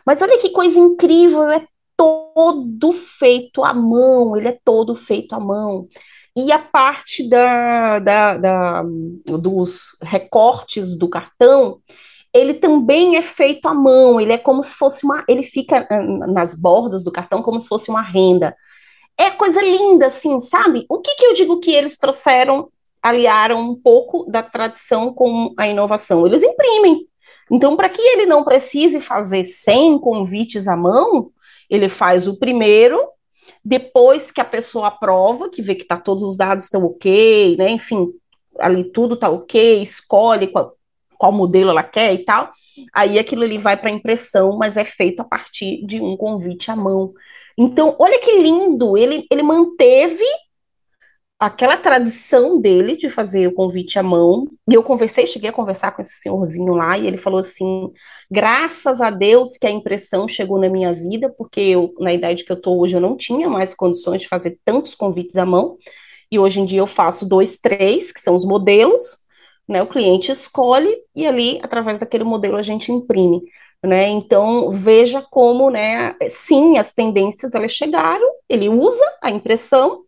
Mas 0.06 0.20
olha 0.20 0.38
que 0.38 0.50
coisa 0.50 0.78
incrível, 0.78 1.50
é 1.50 1.66
todo 1.96 2.92
feito 2.92 3.64
à 3.64 3.72
mão, 3.72 4.36
ele 4.36 4.48
é 4.48 4.58
todo 4.64 4.94
feito 4.94 5.34
à 5.34 5.40
mão. 5.40 5.88
E 6.36 6.52
a 6.52 6.58
parte 6.58 7.28
da, 7.28 8.00
da, 8.00 8.36
da, 8.36 8.82
dos 8.82 9.96
recortes 10.02 10.98
do 10.98 11.08
cartão, 11.08 11.78
ele 12.34 12.54
também 12.54 13.16
é 13.16 13.22
feito 13.22 13.68
à 13.68 13.72
mão, 13.74 14.20
ele 14.20 14.32
é 14.32 14.38
como 14.38 14.62
se 14.62 14.74
fosse 14.74 15.04
uma. 15.04 15.24
Ele 15.28 15.42
fica 15.42 15.86
nas 16.28 16.54
bordas 16.54 17.04
do 17.04 17.12
cartão 17.12 17.42
como 17.42 17.60
se 17.60 17.68
fosse 17.68 17.88
uma 17.88 18.02
renda 18.02 18.54
é 19.18 19.30
coisa 19.30 19.60
linda, 19.60 20.06
assim, 20.06 20.40
sabe? 20.40 20.84
O 20.88 21.00
que, 21.00 21.14
que 21.16 21.24
eu 21.26 21.34
digo 21.34 21.60
que 21.60 21.72
eles 21.72 21.96
trouxeram, 21.96 22.68
aliaram 23.02 23.60
um 23.60 23.74
pouco 23.74 24.24
da 24.30 24.42
tradição 24.42 25.12
com 25.12 25.54
a 25.56 25.68
inovação? 25.68 26.26
Eles 26.26 26.42
imprimem. 26.42 27.06
Então, 27.50 27.76
para 27.76 27.88
que 27.88 28.00
ele 28.00 28.26
não 28.26 28.44
precise 28.44 29.00
fazer 29.00 29.44
100 29.44 29.98
convites 29.98 30.66
à 30.66 30.76
mão, 30.76 31.30
ele 31.68 31.88
faz 31.88 32.26
o 32.26 32.38
primeiro, 32.38 33.00
depois 33.64 34.30
que 34.30 34.40
a 34.40 34.44
pessoa 34.44 34.88
aprova, 34.88 35.50
que 35.50 35.62
vê 35.62 35.74
que 35.74 35.84
tá, 35.84 35.96
todos 35.96 36.22
os 36.24 36.36
dados 36.36 36.64
estão 36.64 36.84
ok, 36.84 37.56
né? 37.56 37.70
Enfim, 37.70 38.08
ali 38.58 38.84
tudo 38.84 39.16
tá 39.16 39.28
ok, 39.28 39.82
escolhe 39.82 40.48
qual, 40.48 40.74
qual 41.18 41.32
modelo 41.32 41.70
ela 41.70 41.82
quer 41.82 42.12
e 42.14 42.24
tal, 42.24 42.50
aí 42.92 43.18
aquilo 43.18 43.42
ali 43.42 43.58
vai 43.58 43.76
para 43.76 43.90
impressão, 43.90 44.56
mas 44.58 44.76
é 44.76 44.84
feito 44.84 45.20
a 45.20 45.24
partir 45.24 45.84
de 45.86 46.00
um 46.00 46.16
convite 46.16 46.70
à 46.70 46.76
mão. 46.76 47.12
Então, 47.58 47.94
olha 47.98 48.18
que 48.20 48.32
lindo, 48.38 48.96
ele, 48.96 49.26
ele 49.30 49.42
manteve 49.42 50.24
aquela 51.38 51.76
tradição 51.76 52.60
dele 52.60 52.96
de 52.96 53.10
fazer 53.10 53.46
o 53.46 53.52
convite 53.54 53.98
à 53.98 54.02
mão. 54.02 54.46
E 54.68 54.74
eu 54.74 54.82
conversei, 54.82 55.26
cheguei 55.26 55.50
a 55.50 55.52
conversar 55.52 55.92
com 55.92 56.02
esse 56.02 56.14
senhorzinho 56.20 56.74
lá, 56.74 56.96
e 56.98 57.06
ele 57.06 57.18
falou 57.18 57.40
assim: 57.40 57.92
graças 58.30 59.00
a 59.00 59.10
Deus 59.10 59.56
que 59.56 59.66
a 59.66 59.70
impressão 59.70 60.26
chegou 60.26 60.58
na 60.58 60.68
minha 60.68 60.92
vida, 60.92 61.28
porque 61.36 61.60
eu, 61.60 61.92
na 61.98 62.12
idade 62.12 62.44
que 62.44 62.52
eu 62.52 62.56
estou 62.56 62.80
hoje, 62.80 62.96
eu 62.96 63.00
não 63.00 63.16
tinha 63.16 63.48
mais 63.48 63.74
condições 63.74 64.22
de 64.22 64.28
fazer 64.28 64.58
tantos 64.64 64.94
convites 64.94 65.36
à 65.36 65.44
mão. 65.46 65.76
E 66.30 66.38
hoje 66.38 66.60
em 66.60 66.64
dia 66.64 66.80
eu 66.80 66.86
faço 66.86 67.28
dois, 67.28 67.58
três, 67.58 68.10
que 68.10 68.20
são 68.20 68.34
os 68.34 68.44
modelos, 68.44 69.18
né? 69.68 69.82
O 69.82 69.86
cliente 69.88 70.32
escolhe 70.32 70.96
e 71.14 71.26
ali, 71.26 71.60
através 71.62 71.98
daquele 71.98 72.24
modelo, 72.24 72.56
a 72.56 72.62
gente 72.62 72.90
imprime. 72.90 73.42
Né? 73.84 74.08
Então, 74.08 74.70
veja 74.72 75.20
como, 75.20 75.68
né, 75.68 76.16
sim, 76.30 76.78
as 76.78 76.94
tendências 76.94 77.52
elas 77.52 77.72
chegaram, 77.72 78.26
ele 78.48 78.66
usa 78.66 79.04
a 79.20 79.30
impressão, 79.30 80.04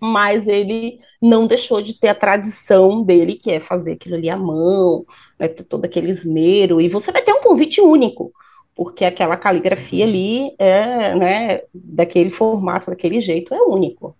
mas 0.00 0.46
ele 0.46 1.00
não 1.20 1.48
deixou 1.48 1.82
de 1.82 1.98
ter 1.98 2.08
a 2.08 2.14
tradição 2.14 3.02
dele, 3.02 3.34
que 3.34 3.50
é 3.50 3.58
fazer 3.58 3.94
aquilo 3.94 4.14
ali 4.14 4.30
à 4.30 4.36
mão, 4.36 5.04
né, 5.36 5.48
todo 5.48 5.84
aquele 5.84 6.12
esmero, 6.12 6.80
e 6.80 6.88
você 6.88 7.10
vai 7.10 7.22
ter 7.22 7.32
um 7.32 7.40
convite 7.40 7.80
único, 7.80 8.32
porque 8.72 9.04
aquela 9.04 9.36
caligrafia 9.36 10.04
ali 10.04 10.54
é, 10.56 11.14
né, 11.16 11.62
daquele 11.74 12.30
formato, 12.30 12.90
daquele 12.90 13.20
jeito, 13.20 13.52
é 13.52 13.60
único. 13.62 14.16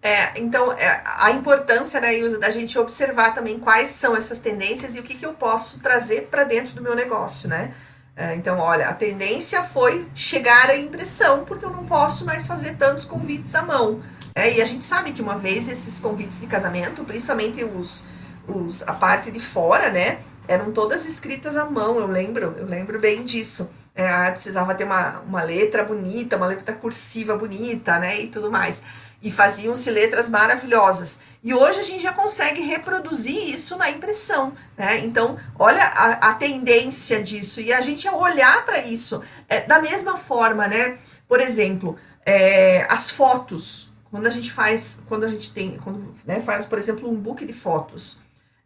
É, 0.00 0.38
então, 0.38 0.72
é, 0.72 1.02
a 1.04 1.30
importância, 1.32 2.00
né, 2.00 2.16
Ilza, 2.16 2.38
da 2.38 2.50
gente 2.50 2.78
observar 2.78 3.34
também 3.34 3.58
quais 3.58 3.90
são 3.90 4.16
essas 4.16 4.38
tendências 4.38 4.94
e 4.96 5.00
o 5.00 5.02
que, 5.02 5.14
que 5.14 5.26
eu 5.26 5.34
posso 5.34 5.82
trazer 5.82 6.28
para 6.30 6.44
dentro 6.44 6.74
do 6.74 6.82
meu 6.82 6.94
negócio, 6.94 7.48
né? 7.50 7.74
É, 8.20 8.34
então, 8.34 8.58
olha, 8.58 8.88
a 8.88 8.92
tendência 8.92 9.62
foi 9.62 10.04
chegar 10.12 10.68
à 10.68 10.76
impressão, 10.76 11.44
porque 11.44 11.64
eu 11.64 11.70
não 11.70 11.86
posso 11.86 12.26
mais 12.26 12.48
fazer 12.48 12.74
tantos 12.76 13.04
convites 13.04 13.54
à 13.54 13.62
mão. 13.62 14.02
É, 14.34 14.56
e 14.56 14.60
a 14.60 14.64
gente 14.64 14.84
sabe 14.84 15.12
que 15.12 15.22
uma 15.22 15.38
vez 15.38 15.68
esses 15.68 16.00
convites 16.00 16.40
de 16.40 16.48
casamento, 16.48 17.04
principalmente 17.04 17.62
os, 17.62 18.04
os 18.48 18.82
a 18.88 18.92
parte 18.92 19.30
de 19.30 19.38
fora, 19.38 19.90
né, 19.90 20.18
eram 20.48 20.72
todas 20.72 21.06
escritas 21.06 21.56
à 21.56 21.64
mão, 21.64 22.00
eu 22.00 22.08
lembro, 22.08 22.56
eu 22.58 22.66
lembro 22.66 22.98
bem 22.98 23.24
disso. 23.24 23.70
É, 23.98 24.30
precisava 24.30 24.76
ter 24.76 24.84
uma, 24.84 25.18
uma 25.22 25.42
letra 25.42 25.82
bonita, 25.82 26.36
uma 26.36 26.46
letra 26.46 26.72
cursiva 26.72 27.36
bonita, 27.36 27.98
né, 27.98 28.20
e 28.20 28.28
tudo 28.28 28.48
mais. 28.48 28.80
E 29.20 29.28
faziam-se 29.28 29.90
letras 29.90 30.30
maravilhosas. 30.30 31.18
E 31.42 31.52
hoje 31.52 31.80
a 31.80 31.82
gente 31.82 32.04
já 32.04 32.12
consegue 32.12 32.60
reproduzir 32.60 33.52
isso 33.52 33.76
na 33.76 33.90
impressão, 33.90 34.52
né? 34.76 35.00
Então, 35.00 35.36
olha 35.58 35.82
a, 35.82 36.30
a 36.30 36.34
tendência 36.34 37.20
disso 37.20 37.60
e 37.60 37.72
a 37.72 37.80
gente 37.80 38.08
olhar 38.08 38.64
para 38.64 38.78
isso 38.78 39.20
é, 39.48 39.62
da 39.62 39.82
mesma 39.82 40.16
forma, 40.16 40.68
né? 40.68 40.98
Por 41.26 41.40
exemplo, 41.40 41.98
é, 42.24 42.86
as 42.88 43.10
fotos, 43.10 43.92
quando 44.12 44.28
a 44.28 44.30
gente 44.30 44.52
faz, 44.52 45.00
quando 45.08 45.24
a 45.24 45.28
gente 45.28 45.52
tem, 45.52 45.76
quando 45.78 46.14
né, 46.24 46.38
faz, 46.38 46.64
por 46.64 46.78
exemplo, 46.78 47.10
um 47.10 47.16
book 47.16 47.44
de 47.44 47.52
fotos, 47.52 48.20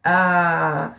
ah, 0.05 0.93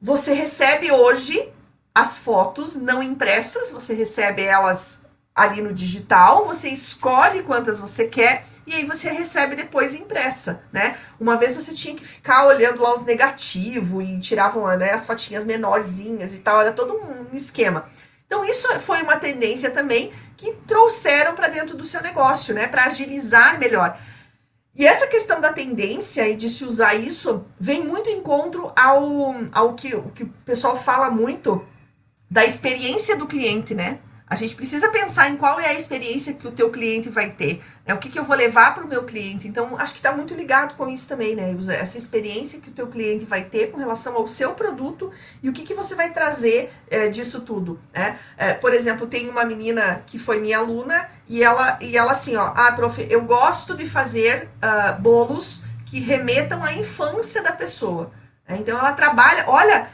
você 0.00 0.32
recebe 0.32 0.90
hoje 0.90 1.52
as 1.94 2.18
fotos 2.18 2.76
não 2.76 3.02
impressas, 3.02 3.70
você 3.70 3.94
recebe 3.94 4.42
elas 4.42 5.02
ali 5.34 5.62
no 5.62 5.72
digital, 5.72 6.46
você 6.46 6.68
escolhe 6.68 7.42
quantas 7.42 7.78
você 7.78 8.06
quer 8.06 8.44
e 8.66 8.74
aí 8.74 8.84
você 8.84 9.08
recebe 9.10 9.56
depois 9.56 9.94
impressa, 9.94 10.62
né? 10.72 10.96
Uma 11.18 11.36
vez 11.36 11.56
você 11.56 11.72
tinha 11.72 11.94
que 11.94 12.04
ficar 12.04 12.46
olhando 12.46 12.82
lá 12.82 12.94
os 12.94 13.04
negativos 13.04 14.08
e 14.08 14.20
tiravam 14.20 14.66
né, 14.76 14.92
as 14.92 15.06
fotinhas 15.06 15.44
menorzinhas 15.44 16.34
e 16.34 16.38
tal, 16.38 16.60
era 16.60 16.72
todo 16.72 16.94
um 16.94 17.34
esquema. 17.34 17.86
Então 18.26 18.44
isso 18.44 18.68
foi 18.80 19.02
uma 19.02 19.16
tendência 19.16 19.70
também 19.70 20.12
que 20.36 20.52
trouxeram 20.66 21.34
para 21.34 21.48
dentro 21.48 21.76
do 21.76 21.84
seu 21.84 22.00
negócio, 22.00 22.54
né, 22.54 22.66
para 22.66 22.84
agilizar 22.84 23.58
melhor. 23.58 23.98
E 24.74 24.86
essa 24.86 25.06
questão 25.06 25.40
da 25.40 25.52
tendência 25.52 26.28
e 26.28 26.36
de 26.36 26.48
se 26.48 26.64
usar 26.64 26.94
isso 26.94 27.44
vem 27.58 27.84
muito 27.84 28.08
em 28.08 28.18
encontro 28.18 28.72
ao, 28.76 29.34
ao 29.52 29.74
que, 29.74 29.96
o 29.96 30.10
que 30.10 30.22
o 30.22 30.32
pessoal 30.44 30.78
fala 30.78 31.10
muito 31.10 31.64
da 32.30 32.44
experiência 32.44 33.16
do 33.16 33.26
cliente, 33.26 33.74
né? 33.74 33.98
A 34.30 34.36
gente 34.36 34.54
precisa 34.54 34.88
pensar 34.90 35.28
em 35.28 35.36
qual 35.36 35.58
é 35.58 35.66
a 35.66 35.74
experiência 35.74 36.32
que 36.32 36.46
o 36.46 36.52
teu 36.52 36.70
cliente 36.70 37.08
vai 37.08 37.30
ter, 37.30 37.64
né? 37.84 37.92
o 37.92 37.98
que, 37.98 38.08
que 38.08 38.16
eu 38.16 38.22
vou 38.22 38.36
levar 38.36 38.76
para 38.76 38.84
o 38.84 38.86
meu 38.86 39.02
cliente. 39.02 39.48
Então, 39.48 39.76
acho 39.76 39.92
que 39.92 39.98
está 39.98 40.12
muito 40.12 40.34
ligado 40.34 40.76
com 40.76 40.88
isso 40.88 41.08
também, 41.08 41.34
né? 41.34 41.52
Essa 41.76 41.98
experiência 41.98 42.60
que 42.60 42.70
o 42.70 42.72
teu 42.72 42.86
cliente 42.86 43.24
vai 43.24 43.42
ter 43.42 43.72
com 43.72 43.78
relação 43.78 44.14
ao 44.14 44.28
seu 44.28 44.52
produto 44.52 45.10
e 45.42 45.48
o 45.48 45.52
que, 45.52 45.64
que 45.64 45.74
você 45.74 45.96
vai 45.96 46.12
trazer 46.12 46.72
é, 46.88 47.08
disso 47.08 47.40
tudo, 47.40 47.80
né? 47.92 48.20
É, 48.36 48.54
por 48.54 48.72
exemplo, 48.72 49.08
tem 49.08 49.28
uma 49.28 49.44
menina 49.44 50.04
que 50.06 50.16
foi 50.16 50.38
minha 50.38 50.58
aluna 50.58 51.08
e 51.28 51.42
ela, 51.42 51.76
e 51.80 51.96
ela 51.96 52.12
assim, 52.12 52.36
ó, 52.36 52.52
ah, 52.54 52.70
prof, 52.70 53.04
eu 53.10 53.22
gosto 53.22 53.74
de 53.74 53.88
fazer 53.88 54.48
uh, 54.62 55.00
bolos 55.02 55.64
que 55.86 55.98
remetam 55.98 56.62
à 56.62 56.72
infância 56.72 57.42
da 57.42 57.50
pessoa. 57.50 58.12
Então, 58.48 58.78
ela 58.78 58.92
trabalha, 58.92 59.44
olha 59.48 59.88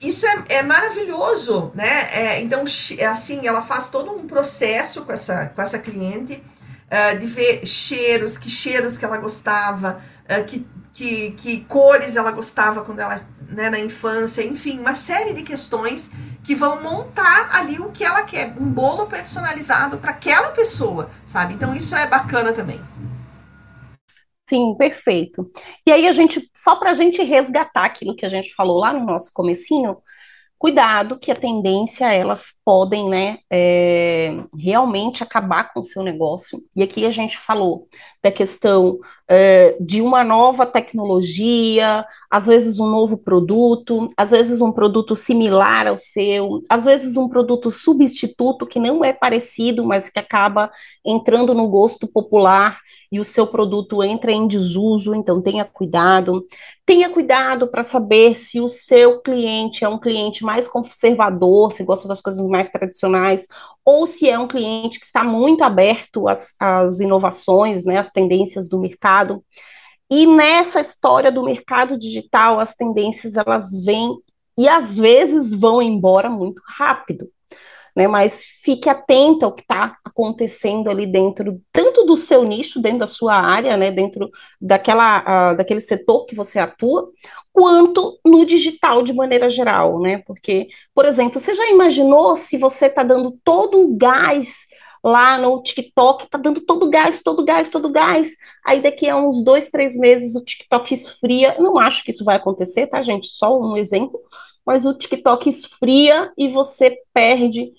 isso 0.00 0.26
é, 0.26 0.44
é 0.48 0.62
maravilhoso, 0.62 1.70
né? 1.74 2.08
É, 2.12 2.40
então, 2.40 2.64
é 2.96 3.06
assim, 3.06 3.46
ela 3.46 3.62
faz 3.62 3.88
todo 3.90 4.12
um 4.12 4.26
processo 4.26 5.02
com 5.04 5.12
essa, 5.12 5.46
com 5.54 5.60
essa 5.60 5.78
cliente 5.78 6.42
uh, 6.90 7.18
de 7.18 7.26
ver 7.26 7.66
cheiros, 7.66 8.38
que 8.38 8.48
cheiros 8.48 8.96
que 8.96 9.04
ela 9.04 9.18
gostava, 9.18 10.00
uh, 10.24 10.44
que, 10.44 10.66
que, 10.92 11.32
que 11.32 11.60
cores 11.62 12.16
ela 12.16 12.30
gostava 12.30 12.82
quando 12.82 13.00
ela, 13.00 13.20
né, 13.46 13.68
na 13.68 13.78
infância, 13.78 14.42
enfim, 14.42 14.80
uma 14.80 14.94
série 14.94 15.34
de 15.34 15.42
questões 15.42 16.10
que 16.42 16.54
vão 16.54 16.82
montar 16.82 17.50
ali 17.52 17.78
o 17.78 17.90
que 17.90 18.04
ela 18.04 18.22
quer, 18.22 18.54
um 18.58 18.66
bolo 18.66 19.06
personalizado 19.06 19.98
para 19.98 20.12
aquela 20.12 20.48
pessoa, 20.50 21.10
sabe? 21.26 21.54
Então, 21.54 21.74
isso 21.74 21.94
é 21.94 22.06
bacana 22.06 22.52
também. 22.52 22.80
Sim, 24.48 24.74
perfeito. 24.76 25.50
E 25.86 25.92
aí 25.92 26.06
a 26.06 26.12
gente, 26.12 26.50
só 26.54 26.76
para 26.76 26.90
a 26.90 26.94
gente 26.94 27.22
resgatar 27.22 27.84
aquilo 27.84 28.14
que 28.14 28.26
a 28.26 28.28
gente 28.28 28.54
falou 28.54 28.78
lá 28.78 28.92
no 28.92 29.04
nosso 29.04 29.32
comecinho, 29.32 29.96
cuidado 30.58 31.18
que 31.18 31.30
a 31.30 31.34
tendência 31.36 32.12
elas 32.12 32.52
podem, 32.64 33.08
né, 33.08 33.38
é, 33.50 34.30
realmente 34.58 35.22
acabar 35.22 35.72
com 35.72 35.80
o 35.80 35.84
seu 35.84 36.02
negócio. 36.02 36.60
E 36.76 36.82
aqui 36.82 37.06
a 37.06 37.10
gente 37.10 37.38
falou 37.38 37.88
da 38.22 38.30
questão 38.30 38.98
é, 39.28 39.76
de 39.80 40.02
uma 40.02 40.22
nova 40.22 40.66
tecnologia, 40.66 42.04
às 42.30 42.46
vezes 42.46 42.78
um 42.78 42.86
novo 42.86 43.16
produto, 43.16 44.10
às 44.16 44.30
vezes 44.30 44.60
um 44.60 44.70
produto 44.70 45.16
similar 45.16 45.86
ao 45.86 45.96
seu, 45.96 46.62
às 46.68 46.84
vezes 46.84 47.16
um 47.16 47.28
produto 47.28 47.70
substituto 47.70 48.66
que 48.66 48.78
não 48.78 49.04
é 49.04 49.12
parecido, 49.12 49.84
mas 49.84 50.10
que 50.10 50.18
acaba 50.18 50.70
entrando 51.04 51.54
no 51.54 51.68
gosto 51.68 52.06
popular 52.06 52.80
e 53.14 53.20
o 53.20 53.24
seu 53.24 53.46
produto 53.46 54.02
entra 54.02 54.32
em 54.32 54.48
desuso, 54.48 55.14
então 55.14 55.40
tenha 55.40 55.64
cuidado. 55.64 56.44
Tenha 56.84 57.08
cuidado 57.08 57.68
para 57.68 57.84
saber 57.84 58.34
se 58.34 58.60
o 58.60 58.68
seu 58.68 59.20
cliente 59.20 59.84
é 59.84 59.88
um 59.88 59.98
cliente 59.98 60.44
mais 60.44 60.66
conservador, 60.66 61.72
se 61.72 61.84
gosta 61.84 62.08
das 62.08 62.20
coisas 62.20 62.44
mais 62.46 62.68
tradicionais, 62.68 63.46
ou 63.84 64.06
se 64.06 64.28
é 64.28 64.38
um 64.38 64.48
cliente 64.48 64.98
que 64.98 65.06
está 65.06 65.22
muito 65.22 65.62
aberto 65.62 66.28
às, 66.28 66.54
às 66.58 66.98
inovações, 66.98 67.84
né, 67.84 67.98
às 67.98 68.10
tendências 68.10 68.68
do 68.68 68.80
mercado. 68.80 69.13
E 70.10 70.26
nessa 70.26 70.80
história 70.80 71.32
do 71.32 71.44
mercado 71.44 71.98
digital, 71.98 72.60
as 72.60 72.74
tendências 72.74 73.34
elas 73.36 73.70
vêm 73.84 74.16
e 74.56 74.68
às 74.68 74.96
vezes 74.96 75.52
vão 75.52 75.82
embora 75.82 76.28
muito 76.28 76.62
rápido 76.66 77.28
né? 77.94 78.08
Mas 78.08 78.44
fique 78.62 78.88
atento 78.88 79.44
ao 79.44 79.52
que 79.52 79.62
está 79.62 79.96
acontecendo 80.04 80.90
ali 80.90 81.06
dentro, 81.06 81.60
tanto 81.72 82.04
do 82.04 82.16
seu 82.16 82.44
nicho, 82.44 82.80
dentro 82.80 83.00
da 83.00 83.06
sua 83.06 83.34
área, 83.34 83.76
né? 83.76 83.90
Dentro 83.90 84.30
daquela, 84.60 85.52
uh, 85.52 85.56
daquele 85.56 85.80
setor 85.80 86.26
que 86.26 86.34
você 86.34 86.58
atua, 86.58 87.08
quanto 87.52 88.18
no 88.24 88.44
digital 88.44 89.02
de 89.02 89.12
maneira 89.12 89.48
geral, 89.48 90.00
né? 90.00 90.18
Porque, 90.26 90.68
por 90.94 91.04
exemplo, 91.04 91.38
você 91.38 91.54
já 91.54 91.68
imaginou 91.70 92.34
se 92.36 92.58
você 92.58 92.86
está 92.86 93.02
dando 93.02 93.38
todo 93.44 93.80
o 93.80 93.96
gás 93.96 94.66
lá 95.04 95.36
no 95.36 95.62
TikTok, 95.62 96.28
tá 96.30 96.38
dando 96.38 96.62
todo 96.62 96.88
gás, 96.88 97.22
todo 97.22 97.44
gás, 97.44 97.68
todo 97.68 97.90
gás. 97.90 98.30
Aí 98.66 98.80
daqui 98.80 99.06
a 99.08 99.16
uns 99.16 99.44
dois, 99.44 99.70
três 99.70 99.96
meses 99.96 100.34
o 100.34 100.42
TikTok 100.42 100.94
esfria. 100.94 101.56
não 101.58 101.78
acho 101.78 102.02
que 102.02 102.10
isso 102.10 102.24
vai 102.24 102.36
acontecer, 102.36 102.86
tá, 102.86 103.02
gente? 103.02 103.26
Só 103.26 103.60
um 103.60 103.76
exemplo. 103.76 104.18
Mas 104.64 104.86
o 104.86 104.94
TikTok 104.94 105.48
esfria 105.48 106.32
e 106.38 106.48
você 106.48 106.96
perde 107.12 107.70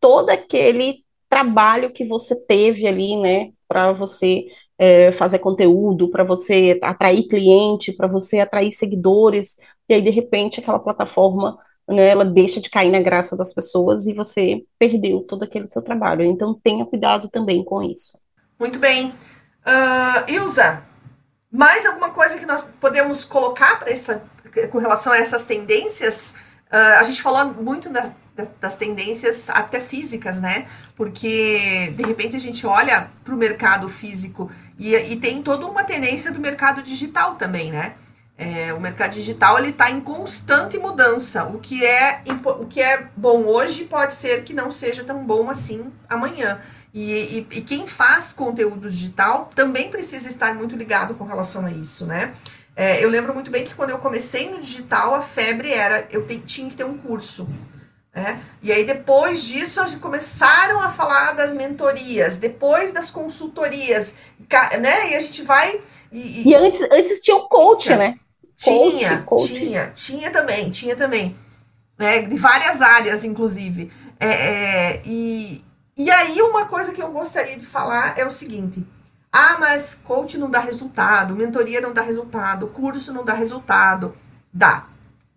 todo 0.00 0.30
aquele 0.30 1.04
trabalho 1.28 1.92
que 1.92 2.04
você 2.04 2.34
teve 2.34 2.86
ali, 2.86 3.16
né, 3.16 3.52
para 3.68 3.92
você 3.92 4.46
é, 4.76 5.12
fazer 5.12 5.38
conteúdo, 5.38 6.10
para 6.10 6.24
você 6.24 6.78
atrair 6.82 7.28
cliente, 7.28 7.92
para 7.92 8.08
você 8.08 8.40
atrair 8.40 8.72
seguidores, 8.72 9.56
e 9.88 9.94
aí 9.94 10.02
de 10.02 10.10
repente 10.10 10.60
aquela 10.60 10.78
plataforma, 10.78 11.56
né, 11.92 12.08
ela 12.08 12.24
deixa 12.24 12.60
de 12.60 12.70
cair 12.70 12.90
na 12.90 13.00
graça 13.00 13.36
das 13.36 13.52
pessoas 13.52 14.06
e 14.06 14.12
você 14.12 14.64
perdeu 14.78 15.20
todo 15.20 15.44
aquele 15.44 15.66
seu 15.66 15.82
trabalho. 15.82 16.22
Então 16.22 16.58
tenha 16.62 16.84
cuidado 16.84 17.28
também 17.28 17.64
com 17.64 17.82
isso. 17.82 18.18
Muito 18.58 18.78
bem. 18.78 19.14
Uh, 19.66 20.30
Ilza, 20.30 20.82
mais 21.50 21.84
alguma 21.86 22.10
coisa 22.10 22.38
que 22.38 22.46
nós 22.46 22.64
podemos 22.80 23.24
colocar 23.24 23.78
para 23.78 23.90
essa 23.90 24.22
com 24.70 24.78
relação 24.78 25.12
a 25.12 25.18
essas 25.18 25.44
tendências? 25.44 26.34
Uh, 26.70 26.98
a 26.98 27.02
gente 27.02 27.22
falou 27.22 27.52
muito 27.54 27.88
das, 27.88 28.12
das, 28.60 28.76
tendências 28.76 29.48
até 29.50 29.80
físicas, 29.80 30.40
né? 30.40 30.66
Porque 30.96 31.92
de 31.96 32.02
repente 32.02 32.36
a 32.36 32.40
gente 32.40 32.66
olha 32.66 33.10
para 33.24 33.34
o 33.34 33.36
mercado 33.36 33.88
físico 33.88 34.50
E, 34.78 34.94
e 34.94 35.16
tem 35.16 35.42
toda 35.42 35.66
uma 35.66 35.84
tendência 35.84 36.30
do 36.30 36.40
mercado 36.40 36.82
digital 36.82 37.36
também, 37.36 37.70
né? 37.70 37.94
É, 38.36 38.72
o 38.72 38.80
mercado 38.80 39.12
digital 39.12 39.58
ele 39.58 39.68
está 39.68 39.90
em 39.90 40.00
constante 40.00 40.78
mudança. 40.78 41.44
O 41.44 41.58
que 41.58 41.84
é 41.84 42.22
o 42.44 42.66
que 42.66 42.80
é 42.80 43.08
bom 43.16 43.44
hoje 43.44 43.84
pode 43.84 44.14
ser 44.14 44.42
que 44.42 44.54
não 44.54 44.70
seja 44.70 45.04
tão 45.04 45.24
bom 45.24 45.50
assim 45.50 45.92
amanhã. 46.08 46.60
E, 46.94 47.12
e, 47.12 47.46
e, 47.50 47.60
quem 47.62 47.86
faz 47.86 48.32
conteúdo 48.32 48.90
digital 48.90 49.50
também 49.54 49.90
precisa 49.90 50.28
estar 50.28 50.54
muito 50.54 50.76
ligado 50.76 51.14
com 51.14 51.24
relação 51.24 51.64
a 51.64 51.70
isso, 51.70 52.04
né? 52.04 52.34
É, 52.76 53.02
eu 53.02 53.08
lembro 53.08 53.32
muito 53.32 53.50
bem 53.50 53.64
que 53.64 53.74
quando 53.74 53.90
eu 53.90 53.98
comecei 53.98 54.50
no 54.50 54.60
digital, 54.60 55.14
a 55.14 55.22
febre 55.22 55.72
era 55.72 56.06
eu 56.10 56.26
te, 56.26 56.38
tinha 56.40 56.68
que 56.68 56.76
ter 56.76 56.84
um 56.84 56.98
curso. 56.98 57.48
Né? 58.14 58.42
E 58.60 58.70
aí, 58.70 58.84
depois 58.84 59.42
disso, 59.42 59.80
começaram 59.98 60.80
a 60.80 60.90
falar 60.90 61.32
das 61.32 61.54
mentorias, 61.54 62.36
depois 62.36 62.92
das 62.92 63.10
consultorias, 63.10 64.14
né? 64.80 65.10
E 65.10 65.14
a 65.14 65.20
gente 65.20 65.42
vai. 65.42 65.80
E, 66.12 66.50
e 66.50 66.54
antes, 66.54 66.80
antes 66.92 67.20
tinha 67.20 67.36
o 67.36 67.48
coach, 67.48 67.94
né? 67.96 68.18
Tinha, 68.56 69.22
coach. 69.22 69.52
tinha, 69.52 69.90
tinha 69.94 70.30
também, 70.30 70.70
tinha 70.70 70.94
também. 70.94 71.36
Né? 71.98 72.22
De 72.22 72.36
várias 72.36 72.80
áreas, 72.80 73.24
inclusive. 73.24 73.90
É, 74.20 74.28
é, 74.28 75.02
e, 75.04 75.64
e 75.96 76.10
aí, 76.10 76.40
uma 76.42 76.66
coisa 76.66 76.92
que 76.92 77.02
eu 77.02 77.10
gostaria 77.10 77.58
de 77.58 77.66
falar 77.66 78.16
é 78.16 78.24
o 78.24 78.30
seguinte. 78.30 78.86
Ah, 79.32 79.56
mas 79.58 79.94
coach 80.04 80.36
não 80.36 80.50
dá 80.50 80.60
resultado, 80.60 81.34
mentoria 81.34 81.80
não 81.80 81.92
dá 81.92 82.02
resultado, 82.02 82.66
curso 82.68 83.12
não 83.12 83.24
dá 83.24 83.32
resultado. 83.32 84.14
Dá. 84.52 84.86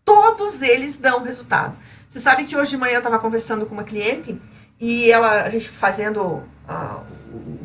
Todos 0.04 0.62
eles 0.62 0.98
dão 0.98 1.24
resultado. 1.24 1.78
Você 2.10 2.20
sabe 2.20 2.46
que 2.46 2.56
hoje 2.56 2.72
de 2.72 2.78
manhã 2.78 2.96
eu 2.96 3.00
estava 3.00 3.18
conversando 3.18 3.66
com 3.66 3.74
uma 3.74 3.84
cliente 3.84 4.40
e 4.80 5.10
ela, 5.10 5.44
a 5.44 5.50
gente 5.50 5.70
fazendo 5.70 6.22
uh, 6.22 7.04
o, 7.34 7.65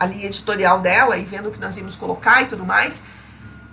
a 0.00 0.06
linha 0.06 0.26
editorial 0.26 0.80
dela 0.80 1.18
e 1.18 1.24
vendo 1.24 1.50
o 1.50 1.52
que 1.52 1.60
nós 1.60 1.76
íamos 1.76 1.94
colocar 1.94 2.42
e 2.42 2.46
tudo 2.46 2.64
mais. 2.64 3.02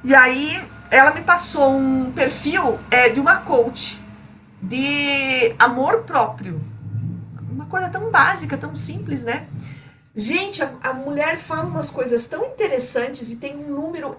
E 0.03 0.13
aí 0.13 0.61
ela 0.91 1.13
me 1.13 1.21
passou 1.21 1.75
um 1.75 2.11
perfil 2.11 2.77
é, 2.91 3.09
de 3.09 3.19
uma 3.19 3.37
coach 3.37 4.01
de 4.61 5.55
amor 5.57 6.03
próprio. 6.03 6.61
Uma 7.49 7.65
coisa 7.65 7.89
tão 7.89 8.11
básica, 8.11 8.57
tão 8.57 8.75
simples, 8.75 9.23
né? 9.23 9.47
Gente, 10.15 10.61
a, 10.61 10.71
a 10.83 10.93
mulher 10.93 11.37
fala 11.37 11.63
umas 11.63 11.89
coisas 11.89 12.27
tão 12.27 12.45
interessantes 12.45 13.31
e 13.31 13.37
tem 13.37 13.55
um 13.55 13.69
número 13.69 14.17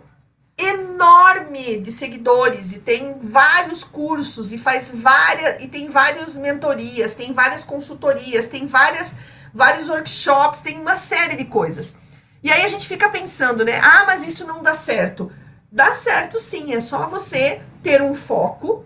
enorme 0.57 1.79
de 1.79 1.93
seguidores 1.93 2.73
e 2.73 2.81
tem 2.81 3.17
vários 3.21 3.85
cursos 3.85 4.53
e 4.53 4.59
faz 4.59 4.91
várias 4.93 5.63
e 5.63 5.69
tem 5.69 5.89
várias 5.89 6.37
mentorias, 6.37 7.15
tem 7.15 7.33
várias 7.33 7.63
consultorias, 7.63 8.49
tem 8.49 8.67
várias 8.67 9.15
vários 9.53 9.89
workshops, 9.89 10.61
tem 10.61 10.81
uma 10.81 10.97
série 10.97 11.37
de 11.37 11.45
coisas. 11.45 11.99
E 12.43 12.51
aí 12.51 12.65
a 12.65 12.69
gente 12.69 12.87
fica 12.87 13.09
pensando, 13.09 13.65
né? 13.65 13.81
Ah, 13.83 14.05
mas 14.07 14.27
isso 14.27 14.47
não 14.47 14.63
dá 14.63 14.75
certo. 14.75 15.31
Dá 15.71 15.95
certo 15.95 16.39
sim, 16.39 16.73
é 16.73 16.81
só 16.81 17.07
você 17.07 17.61
ter 17.83 18.01
um 18.01 18.15
foco, 18.15 18.85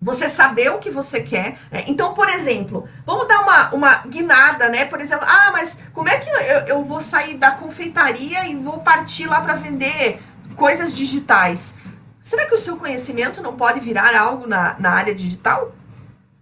você 0.00 0.28
saber 0.28 0.70
o 0.70 0.78
que 0.78 0.90
você 0.90 1.20
quer. 1.20 1.58
Né? 1.70 1.84
Então, 1.86 2.12
por 2.12 2.28
exemplo, 2.28 2.88
vamos 3.06 3.28
dar 3.28 3.40
uma, 3.40 3.74
uma 3.74 3.96
guinada, 4.06 4.68
né? 4.68 4.84
Por 4.84 5.00
exemplo, 5.00 5.26
ah, 5.28 5.50
mas 5.52 5.78
como 5.92 6.08
é 6.08 6.18
que 6.18 6.28
eu, 6.28 6.60
eu 6.66 6.84
vou 6.84 7.00
sair 7.00 7.38
da 7.38 7.52
confeitaria 7.52 8.46
e 8.46 8.56
vou 8.56 8.80
partir 8.80 9.26
lá 9.26 9.40
para 9.40 9.54
vender 9.54 10.20
coisas 10.56 10.94
digitais. 10.94 11.74
Será 12.20 12.46
que 12.46 12.54
o 12.54 12.58
seu 12.58 12.76
conhecimento 12.76 13.42
não 13.42 13.56
pode 13.56 13.80
virar 13.80 14.16
algo 14.16 14.46
na, 14.46 14.76
na 14.78 14.90
área 14.90 15.14
digital? 15.14 15.74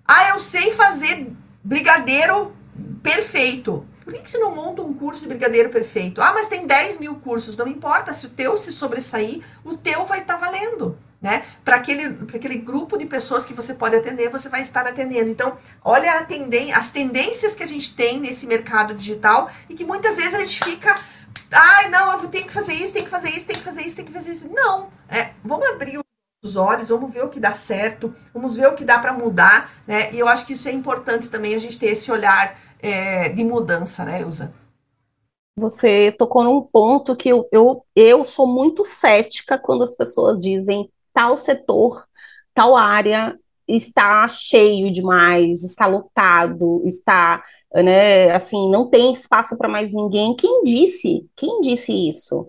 Ah, 0.07 0.31
eu 0.31 0.41
sei 0.41 0.75
fazer 0.75 1.31
brigadeiro 1.63 2.53
perfeito. 3.03 3.87
Por 4.05 4.15
que, 4.15 4.21
que 4.21 4.31
você 4.31 4.39
não 4.39 4.55
monta 4.55 4.83
um 4.83 4.95
curso 4.95 5.23
de 5.23 5.29
brigadeiro 5.29 5.71
perfeito? 5.71 6.21
Ah, 6.21 6.33
mas 6.33 6.49
tem 6.49 6.67
10 6.67 6.99
mil 6.99 7.15
cursos. 7.17 7.57
Não 7.57 7.69
importa, 7.69 8.13
se 8.13 8.27
o 8.27 8.31
teu 8.31 8.57
se 8.57 8.73
sobressair, 8.73 9.43
o 9.65 9.77
teu 9.77 10.05
vai 10.05 10.21
estar 10.21 10.35
tá 10.35 10.47
valendo. 10.47 10.99
Né? 11.21 11.45
Para 11.65 11.77
aquele, 11.77 12.19
aquele 12.35 12.57
grupo 12.57 12.97
de 12.97 13.05
pessoas 13.05 13.45
que 13.45 13.53
você 13.53 13.75
pode 13.75 13.95
atender, 13.95 14.31
você 14.31 14.49
vai 14.49 14.63
estar 14.63 14.87
atendendo. 14.87 15.29
Então, 15.29 15.59
olha 15.85 16.25
tenden 16.25 16.73
as 16.73 16.91
tendências 16.91 17.55
que 17.55 17.63
a 17.63 17.69
gente 17.69 17.95
tem 17.95 18.19
nesse 18.19 18.47
mercado 18.47 18.95
digital 18.95 19.51
e 19.69 19.75
que 19.75 19.85
muitas 19.85 20.17
vezes 20.17 20.35
a 20.35 20.39
gente 20.39 20.65
fica 20.65 20.95
Ai, 21.51 21.89
não, 21.89 22.13
eu 22.13 22.29
tenho 22.29 22.47
que 22.47 22.53
fazer 22.53 22.73
isso, 22.75 22.93
tenho 22.93 23.05
que 23.05 23.11
fazer 23.11 23.29
isso, 23.31 23.47
tenho 23.47 23.59
que 23.59 23.65
fazer 23.65 23.83
isso, 23.83 23.97
tenho 23.97 24.07
que 24.07 24.15
fazer 24.15 24.33
isso. 24.33 24.49
Não. 24.53 24.89
É, 25.09 25.31
vamos 25.45 25.67
abrir 25.69 25.99
os 26.43 26.57
olhos, 26.57 26.89
vamos 26.89 27.13
ver 27.13 27.25
o 27.25 27.29
que 27.29 27.41
dá 27.41 27.55
certo, 27.55 28.15
vamos 28.33 28.57
ver 28.57 28.69
o 28.69 28.75
que 28.75 28.85
dá 28.85 28.99
para 28.99 29.13
mudar, 29.13 29.71
né? 29.87 30.13
E 30.13 30.19
eu 30.19 30.29
acho 30.29 30.47
que 30.47 30.53
isso 30.53 30.69
é 30.69 30.73
importante 30.73 31.29
também 31.29 31.55
a 31.55 31.59
gente 31.59 31.79
ter 31.79 31.89
esse 31.89 32.11
olhar 32.11 32.57
é, 32.83 33.29
de 33.29 33.45
mudança, 33.45 34.05
né, 34.05 34.21
Ilza? 34.21 34.53
Você 35.57 36.13
tocou 36.13 36.43
num 36.43 36.63
ponto 36.63 37.15
que 37.17 37.29
eu, 37.29 37.47
eu, 37.53 37.85
eu 37.95 38.25
sou 38.25 38.47
muito 38.47 38.83
cética 38.85 39.59
quando 39.59 39.83
as 39.83 39.95
pessoas 39.95 40.41
dizem 40.41 40.91
tal 41.13 41.37
setor, 41.37 42.05
tal 42.55 42.77
área 42.77 43.39
está 43.69 44.27
cheio 44.27 44.91
demais, 44.91 45.63
está 45.63 45.87
lotado, 45.87 46.83
está, 46.85 47.43
né, 47.73 48.31
assim, 48.33 48.71
não 48.71 48.89
tem 48.89 49.13
espaço 49.13 49.57
para 49.57 49.69
mais 49.69 49.93
ninguém. 49.93 50.35
Quem 50.35 50.65
disse? 50.65 51.29
Quem 51.37 51.61
disse 51.61 51.93
isso? 52.09 52.49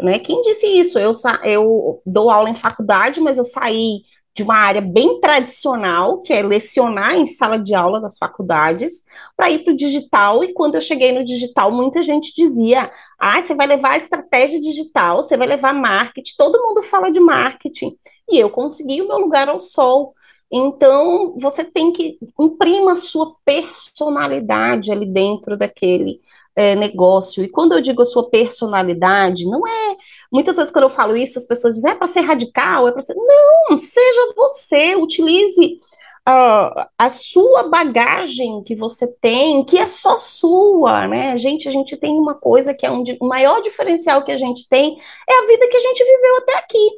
Né? 0.00 0.18
Quem 0.18 0.42
disse 0.42 0.66
isso? 0.66 0.98
Eu, 0.98 1.12
eu 1.44 2.02
dou 2.04 2.30
aula 2.30 2.50
em 2.50 2.56
faculdade, 2.56 3.20
mas 3.20 3.38
eu 3.38 3.44
saí 3.44 4.02
de 4.36 4.42
uma 4.42 4.56
área 4.56 4.82
bem 4.82 5.18
tradicional, 5.18 6.20
que 6.20 6.30
é 6.30 6.42
lecionar 6.42 7.14
em 7.14 7.24
sala 7.24 7.58
de 7.58 7.74
aula 7.74 8.00
das 8.02 8.18
faculdades, 8.18 9.02
para 9.34 9.50
ir 9.50 9.64
para 9.64 9.72
o 9.72 9.76
digital. 9.76 10.44
E 10.44 10.52
quando 10.52 10.74
eu 10.74 10.80
cheguei 10.82 11.10
no 11.10 11.24
digital, 11.24 11.72
muita 11.72 12.02
gente 12.02 12.34
dizia: 12.34 12.90
ah, 13.18 13.40
você 13.40 13.54
vai 13.54 13.66
levar 13.66 13.96
estratégia 13.96 14.60
digital, 14.60 15.22
você 15.22 15.38
vai 15.38 15.46
levar 15.46 15.72
marketing, 15.72 16.34
todo 16.36 16.62
mundo 16.62 16.82
fala 16.82 17.10
de 17.10 17.18
marketing. 17.18 17.96
E 18.30 18.38
eu 18.38 18.50
consegui 18.50 19.00
o 19.00 19.08
meu 19.08 19.18
lugar 19.18 19.48
ao 19.48 19.58
sol. 19.58 20.14
Então, 20.52 21.34
você 21.40 21.64
tem 21.64 21.90
que 21.92 22.18
imprima 22.38 22.92
a 22.92 22.96
sua 22.96 23.34
personalidade 23.44 24.92
ali 24.92 25.06
dentro 25.06 25.56
daquele 25.56 26.20
é, 26.56 26.74
negócio. 26.74 27.44
E 27.44 27.48
quando 27.48 27.72
eu 27.72 27.82
digo 27.82 28.02
a 28.02 28.06
sua 28.06 28.28
personalidade, 28.30 29.44
não 29.44 29.66
é. 29.66 29.96
Muitas 30.32 30.56
vezes, 30.56 30.72
quando 30.72 30.84
eu 30.84 30.90
falo 30.90 31.16
isso, 31.16 31.38
as 31.38 31.46
pessoas 31.46 31.74
dizem, 31.74 31.90
é 31.92 31.94
para 31.94 32.08
ser 32.08 32.20
radical, 32.20 32.88
é 32.88 32.92
para 32.92 33.02
ser. 33.02 33.14
Não, 33.14 33.78
seja 33.78 34.32
você, 34.34 34.96
utilize 34.96 35.78
uh, 36.26 36.86
a 36.98 37.10
sua 37.10 37.64
bagagem 37.68 38.62
que 38.64 38.74
você 38.74 39.06
tem, 39.20 39.62
que 39.64 39.78
é 39.78 39.86
só 39.86 40.16
sua, 40.16 41.06
né? 41.06 41.36
Gente, 41.38 41.68
a 41.68 41.70
gente 41.70 41.96
tem 41.96 42.18
uma 42.18 42.34
coisa 42.34 42.74
que 42.74 42.86
é 42.86 42.90
um, 42.90 43.04
o 43.20 43.28
maior 43.28 43.62
diferencial 43.62 44.24
que 44.24 44.32
a 44.32 44.36
gente 44.38 44.68
tem 44.68 44.98
é 45.28 45.44
a 45.44 45.46
vida 45.46 45.68
que 45.68 45.76
a 45.76 45.80
gente 45.80 46.02
viveu 46.02 46.36
até 46.38 46.58
aqui. 46.58 46.90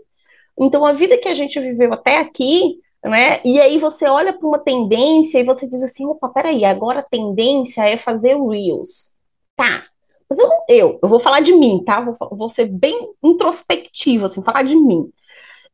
Então, 0.60 0.86
a 0.86 0.92
vida 0.92 1.18
que 1.18 1.28
a 1.28 1.34
gente 1.34 1.58
viveu 1.60 1.92
até 1.92 2.18
aqui 2.18 2.80
né? 3.04 3.40
E 3.44 3.60
aí 3.60 3.78
você 3.78 4.06
olha 4.06 4.32
para 4.32 4.46
uma 4.46 4.58
tendência 4.58 5.38
e 5.38 5.44
você 5.44 5.68
diz 5.68 5.82
assim, 5.82 6.04
opa, 6.04 6.28
peraí, 6.28 6.64
agora 6.64 7.00
a 7.00 7.02
tendência 7.02 7.88
é 7.88 7.96
fazer 7.96 8.36
Reels. 8.36 9.17
Tá, 9.58 9.84
mas 10.30 10.38
eu, 10.38 10.48
eu, 10.68 10.98
eu 11.02 11.08
vou 11.08 11.18
falar 11.18 11.40
de 11.40 11.52
mim, 11.52 11.82
tá? 11.84 12.00
Vou, 12.00 12.14
vou 12.30 12.48
ser 12.48 12.66
bem 12.66 13.10
introspectiva, 13.20 14.26
assim, 14.26 14.40
falar 14.40 14.62
de 14.62 14.76
mim. 14.76 15.10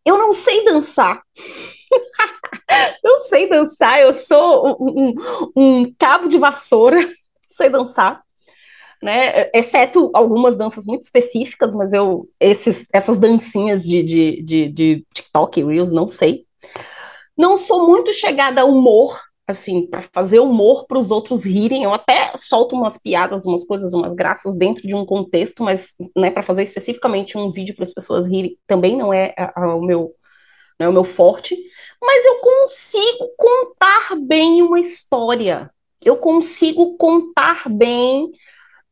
Eu 0.02 0.16
não 0.16 0.32
sei 0.32 0.64
dançar. 0.64 1.20
não 3.04 3.18
sei 3.20 3.46
dançar, 3.46 4.00
eu 4.00 4.14
sou 4.14 4.78
um, 4.80 5.12
um, 5.54 5.82
um 5.82 5.94
cabo 5.98 6.28
de 6.28 6.38
vassoura, 6.38 6.96
não 7.02 7.12
sei 7.46 7.68
dançar. 7.68 8.22
Né? 9.02 9.50
Exceto 9.52 10.10
algumas 10.14 10.56
danças 10.56 10.86
muito 10.86 11.02
específicas, 11.02 11.74
mas 11.74 11.92
eu 11.92 12.26
esses, 12.40 12.86
essas 12.90 13.18
dancinhas 13.18 13.84
de, 13.84 14.02
de, 14.02 14.42
de, 14.42 14.68
de 14.70 15.06
TikTok, 15.12 15.62
Reels, 15.62 15.92
não 15.92 16.06
sei. 16.06 16.46
Não 17.36 17.54
sou 17.58 17.86
muito 17.86 18.14
chegada 18.14 18.62
a 18.62 18.64
humor, 18.64 19.20
assim, 19.46 19.87
para 19.87 20.02
fazer 20.12 20.40
humor 20.40 20.87
para 20.87 20.98
os 20.98 21.11
outros 21.11 21.44
rirem. 21.44 21.85
Eu 21.85 21.92
até 21.92 22.33
solto 22.37 22.74
umas 22.74 22.98
piadas, 22.98 23.44
umas 23.44 23.64
coisas, 23.64 23.92
umas 23.92 24.14
graças 24.14 24.57
dentro 24.57 24.87
de 24.87 24.94
um 24.94 25.04
contexto, 25.04 25.62
mas 25.62 25.88
né, 26.16 26.30
para 26.30 26.42
fazer 26.42 26.62
especificamente 26.62 27.37
um 27.37 27.50
vídeo 27.50 27.74
para 27.74 27.85
as 27.85 27.92
pessoas 27.92 28.26
rirem 28.26 28.59
também 28.66 28.96
não 28.96 29.12
é 29.12 29.35
a, 29.37 29.64
a, 29.64 29.74
o 29.74 29.83
meu 29.83 30.14
não 30.78 30.87
é 30.87 30.88
o 30.88 30.92
meu 30.92 31.04
forte, 31.04 31.57
mas 32.02 32.24
eu 32.24 32.38
consigo 32.40 33.28
contar 33.37 34.16
bem 34.16 34.61
uma 34.61 34.80
história. 34.80 35.70
Eu 36.04 36.16
consigo 36.16 36.96
contar 36.96 37.68
bem 37.68 38.33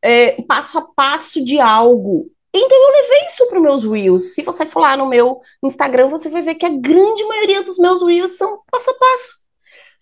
é, 0.00 0.40
passo 0.42 0.78
a 0.78 0.82
passo 0.82 1.44
de 1.44 1.58
algo. 1.58 2.30
Então 2.54 2.78
eu 2.78 3.02
levei 3.02 3.26
isso 3.26 3.46
para 3.48 3.58
os 3.58 3.62
meus 3.62 3.84
Reels. 3.84 4.34
Se 4.34 4.42
você 4.42 4.64
for 4.66 4.80
lá 4.80 4.96
no 4.96 5.08
meu 5.08 5.40
Instagram, 5.62 6.08
você 6.08 6.28
vai 6.28 6.42
ver 6.42 6.54
que 6.54 6.66
a 6.66 6.68
grande 6.68 7.24
maioria 7.24 7.62
dos 7.62 7.78
meus 7.78 8.02
Reels 8.02 8.36
são 8.36 8.60
passo 8.70 8.90
a 8.90 8.94
passo. 8.94 9.41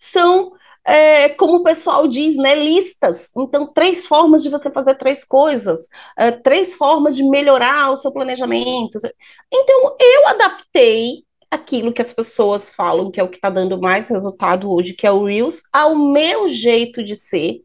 São, 0.01 0.51
é, 0.85 1.29
como 1.29 1.57
o 1.57 1.63
pessoal 1.63 2.07
diz, 2.07 2.35
né, 2.35 2.55
listas. 2.55 3.29
Então, 3.37 3.67
três 3.71 4.07
formas 4.07 4.41
de 4.43 4.49
você 4.49 4.69
fazer 4.71 4.95
três 4.95 5.23
coisas, 5.23 5.87
é, 6.17 6.31
três 6.31 6.73
formas 6.75 7.15
de 7.15 7.23
melhorar 7.23 7.91
o 7.91 7.97
seu 7.97 8.11
planejamento. 8.11 8.97
Então, 9.53 9.95
eu 9.99 10.27
adaptei 10.29 11.23
aquilo 11.49 11.93
que 11.93 12.01
as 12.01 12.13
pessoas 12.13 12.69
falam 12.73 13.11
que 13.11 13.19
é 13.19 13.23
o 13.23 13.29
que 13.29 13.37
está 13.37 13.49
dando 13.49 13.79
mais 13.79 14.09
resultado 14.09 14.71
hoje, 14.71 14.93
que 14.93 15.05
é 15.05 15.11
o 15.11 15.25
Reels, 15.25 15.61
ao 15.73 15.95
meu 15.95 16.47
jeito 16.47 17.03
de 17.03 17.15
ser, 17.15 17.61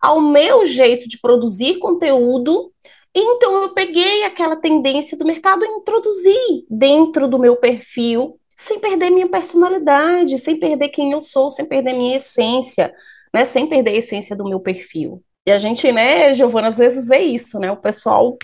ao 0.00 0.20
meu 0.20 0.66
jeito 0.66 1.08
de 1.08 1.18
produzir 1.20 1.78
conteúdo 1.78 2.72
Então 3.14 3.62
eu 3.62 3.74
peguei 3.74 4.24
aquela 4.24 4.56
tendência 4.56 5.18
do 5.18 5.24
mercado 5.24 5.64
e 5.64 5.68
introduzi 5.68 6.66
dentro 6.70 7.28
do 7.28 7.38
meu 7.38 7.56
perfil, 7.56 8.38
sem 8.66 8.78
perder 8.78 9.10
minha 9.10 9.28
personalidade, 9.28 10.38
sem 10.38 10.58
perder 10.58 10.88
quem 10.88 11.12
eu 11.12 11.22
sou, 11.22 11.50
sem 11.50 11.64
perder 11.64 11.94
minha 11.94 12.16
essência, 12.16 12.92
né? 13.32 13.44
Sem 13.44 13.66
perder 13.66 13.92
a 13.92 13.96
essência 13.96 14.36
do 14.36 14.44
meu 14.44 14.60
perfil. 14.60 15.22
E 15.46 15.50
a 15.50 15.58
gente, 15.58 15.90
né, 15.90 16.34
Giovana, 16.34 16.68
às 16.68 16.76
vezes 16.76 17.08
vê 17.08 17.20
isso, 17.20 17.58
né? 17.58 17.72
O 17.72 17.76
pessoal 17.76 18.36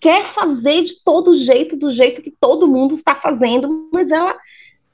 quer 0.00 0.24
fazer 0.24 0.82
de 0.82 1.02
todo 1.04 1.36
jeito, 1.36 1.76
do 1.76 1.92
jeito 1.92 2.22
que 2.22 2.34
todo 2.40 2.66
mundo 2.66 2.92
está 2.92 3.14
fazendo, 3.14 3.88
mas 3.92 4.10
ela 4.10 4.36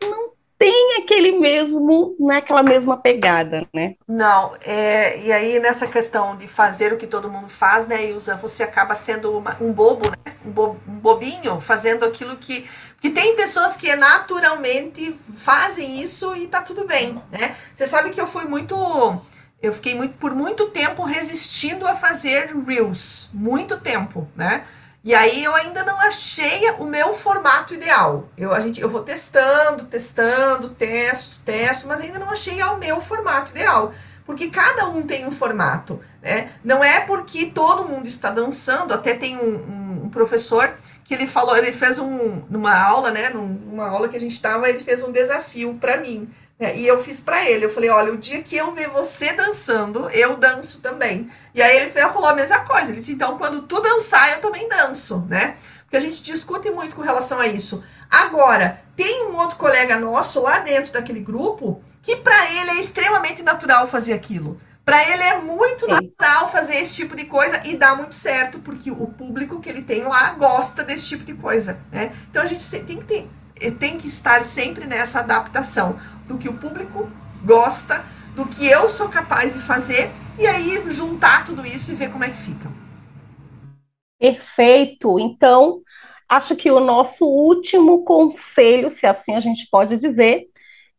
não 0.03 0.33
tem 0.59 0.97
aquele 1.01 1.33
mesmo, 1.39 2.17
né, 2.19 2.39
aquela 2.39 2.63
mesma 2.63 2.97
pegada, 2.97 3.67
né? 3.73 3.95
Não, 4.09 4.57
é, 4.61 5.21
e 5.21 5.33
aí 5.33 5.61
nessa 5.61 5.87
questão 5.87 6.37
de 6.37 6.49
fazer 6.49 6.93
o 6.93 6.97
que 6.97 7.07
todo 7.07 7.31
mundo 7.31 7.49
faz, 7.49 7.87
né, 7.87 8.11
Ilza, 8.11 8.35
você 8.35 8.65
acaba 8.65 8.95
sendo 8.97 9.39
uma, 9.39 9.57
um 9.61 9.73
bobo, 9.73 10.11
né, 10.11 10.35
um, 10.45 10.51
bo, 10.51 10.77
um 10.87 10.99
bobinho, 10.99 11.61
fazendo 11.61 12.05
aquilo 12.05 12.37
que 12.37 12.69
que 13.01 13.11
tem 13.11 13.37
pessoas 13.37 13.77
que 13.77 13.95
naturalmente 13.95 15.17
fazem 15.37 16.03
isso 16.03 16.35
e 16.35 16.49
tá 16.49 16.63
tudo 16.63 16.85
bem, 16.85 17.23
né? 17.31 17.55
Você 17.73 17.87
sabe 17.87 18.11
que 18.11 18.21
eu 18.21 18.27
fui 18.27 18.45
muito 18.45 18.75
eu 19.63 19.73
fiquei 19.73 19.95
muito, 19.95 20.15
por 20.19 20.35
muito 20.35 20.69
tempo 20.71 21.05
resistindo 21.05 21.87
a 21.87 21.95
fazer 21.95 22.55
reels, 22.67 23.29
muito 23.33 23.79
tempo, 23.79 24.27
né? 24.37 24.65
E 25.05 25.15
aí 25.15 25.45
eu 25.45 25.55
ainda 25.55 25.85
não 25.85 26.01
achei 26.01 26.69
o 26.73 26.85
meu 26.85 27.15
formato 27.15 27.73
ideal. 27.73 28.29
Eu, 28.37 28.53
a 28.53 28.61
gente, 28.61 28.81
eu 28.81 28.89
vou 28.89 29.03
testando, 29.03 29.85
testando, 29.85 30.71
testo, 30.71 31.39
testo, 31.45 31.87
mas 31.87 32.01
ainda 32.01 32.19
não 32.19 32.31
achei 32.31 32.63
o 32.63 32.77
meu 32.77 33.01
formato 33.01 33.53
ideal. 33.53 33.93
Porque 34.27 34.51
cada 34.51 34.87
um 34.89 35.03
tem 35.03 35.27
um 35.27 35.31
formato, 35.31 36.01
né? 36.21 36.51
Não 36.63 36.85
é 36.85 37.01
porque 37.01 37.47
todo 37.47 37.89
mundo 37.89 38.07
está 38.07 38.31
dançando, 38.31 38.93
até 38.93 39.15
tem 39.15 39.39
um, 39.39 39.55
um, 39.55 40.05
um 40.05 40.09
professor 40.11 40.75
que 41.05 41.15
ele 41.15 41.27
falou, 41.27 41.57
ele 41.57 41.73
fez 41.73 41.99
um, 41.99 42.43
numa 42.51 42.77
aula, 42.77 43.11
né? 43.11 43.31
Numa 43.31 43.89
aula 43.89 44.09
que 44.09 44.17
a 44.17 44.21
gente 44.21 44.33
estava, 44.33 44.69
ele 44.69 44.81
fez 44.81 45.03
um 45.03 45.11
desafio 45.11 45.75
para 45.81 45.97
mim. 45.97 46.29
É, 46.61 46.77
e 46.77 46.87
eu 46.87 47.01
fiz 47.03 47.21
para 47.23 47.49
ele, 47.49 47.65
eu 47.65 47.71
falei, 47.71 47.89
olha, 47.89 48.13
o 48.13 48.17
dia 48.17 48.43
que 48.43 48.57
eu 48.57 48.73
ver 48.75 48.89
você 48.89 49.33
dançando, 49.33 50.11
eu 50.11 50.37
danço 50.37 50.81
também. 50.81 51.31
E 51.55 51.63
aí 51.63 51.77
ele 51.77 51.91
falou 51.91 52.27
a 52.27 52.35
mesma 52.35 52.61
coisa, 52.61 52.91
ele 52.91 52.99
disse, 52.99 53.13
então 53.13 53.39
quando 53.39 53.63
tu 53.63 53.81
dançar, 53.81 54.33
eu 54.33 54.41
também 54.41 54.69
danço, 54.69 55.25
né? 55.29 55.57
Porque 55.83 55.97
a 55.97 56.01
gente 56.01 56.21
discute 56.21 56.69
muito 56.71 56.97
com 56.97 57.03
relação 57.03 57.39
a 57.39 57.47
isso. 57.47 57.83
Agora, 58.11 58.83
tem 58.97 59.27
um 59.27 59.37
outro 59.37 59.57
colega 59.57 59.99
nosso 59.99 60.43
lá 60.43 60.59
dentro 60.59 60.93
daquele 60.93 61.21
grupo 61.21 61.81
que 62.03 62.17
para 62.17 62.51
ele 62.51 62.71
é 62.71 62.81
extremamente 62.81 63.43
natural 63.43 63.87
fazer 63.87 64.13
aquilo. 64.13 64.61
Para 64.85 65.07
ele 65.09 65.23
é 65.23 65.39
muito 65.39 65.85
Sim. 65.85 65.93
natural 65.93 66.51
fazer 66.51 66.77
esse 66.77 66.95
tipo 66.95 67.15
de 67.15 67.27
coisa 67.27 67.61
e 67.67 67.77
dá 67.77 67.95
muito 67.95 68.15
certo, 68.15 68.59
porque 68.59 68.91
o 68.91 69.07
público 69.07 69.61
que 69.61 69.69
ele 69.69 69.83
tem 69.83 70.03
lá 70.03 70.31
gosta 70.31 70.83
desse 70.83 71.07
tipo 71.07 71.25
de 71.25 71.35
coisa, 71.35 71.79
né? 71.93 72.13
Então 72.31 72.43
a 72.43 72.47
gente 72.47 72.69
tem 72.69 72.99
que 72.99 73.05
ter, 73.05 73.71
tem 73.73 73.99
que 73.99 74.09
estar 74.09 74.45
sempre 74.45 74.87
nessa 74.87 75.21
adaptação 75.21 76.01
do 76.29 76.39
que 76.39 76.49
o 76.49 76.57
público 76.57 77.11
gosta, 77.45 78.05
do 78.37 78.47
que 78.47 78.67
eu 78.67 78.89
sou 78.89 79.09
capaz 79.09 79.55
de 79.55 79.61
fazer, 79.61 80.13
e 80.39 80.47
aí 80.47 80.81
juntar 80.91 81.45
tudo 81.45 81.67
isso 81.67 81.91
e 81.91 81.95
ver 81.95 82.13
como 82.13 82.23
é 82.23 82.31
que 82.31 82.37
fica. 82.37 82.71
Perfeito. 84.19 85.19
Então, 85.19 85.81
acho 86.29 86.55
que 86.55 86.71
o 86.71 86.79
nosso 86.79 87.25
último 87.25 88.05
conselho, 88.05 88.91
se 88.91 89.07
assim 89.07 89.35
a 89.35 89.41
gente 89.41 89.67
pode 89.71 89.97
dizer, 89.97 90.47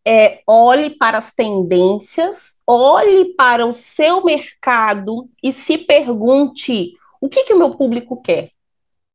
é 0.05 0.41
olhe 0.47 0.89
para 0.91 1.17
as 1.17 1.31
tendências, 1.31 2.55
olhe 2.65 3.35
para 3.35 3.65
o 3.65 3.73
seu 3.73 4.23
mercado 4.23 5.29
e 5.43 5.53
se 5.53 5.77
pergunte 5.77 6.93
o 7.21 7.29
que, 7.29 7.43
que 7.43 7.53
o 7.53 7.57
meu 7.57 7.75
público 7.75 8.21
quer. 8.21 8.51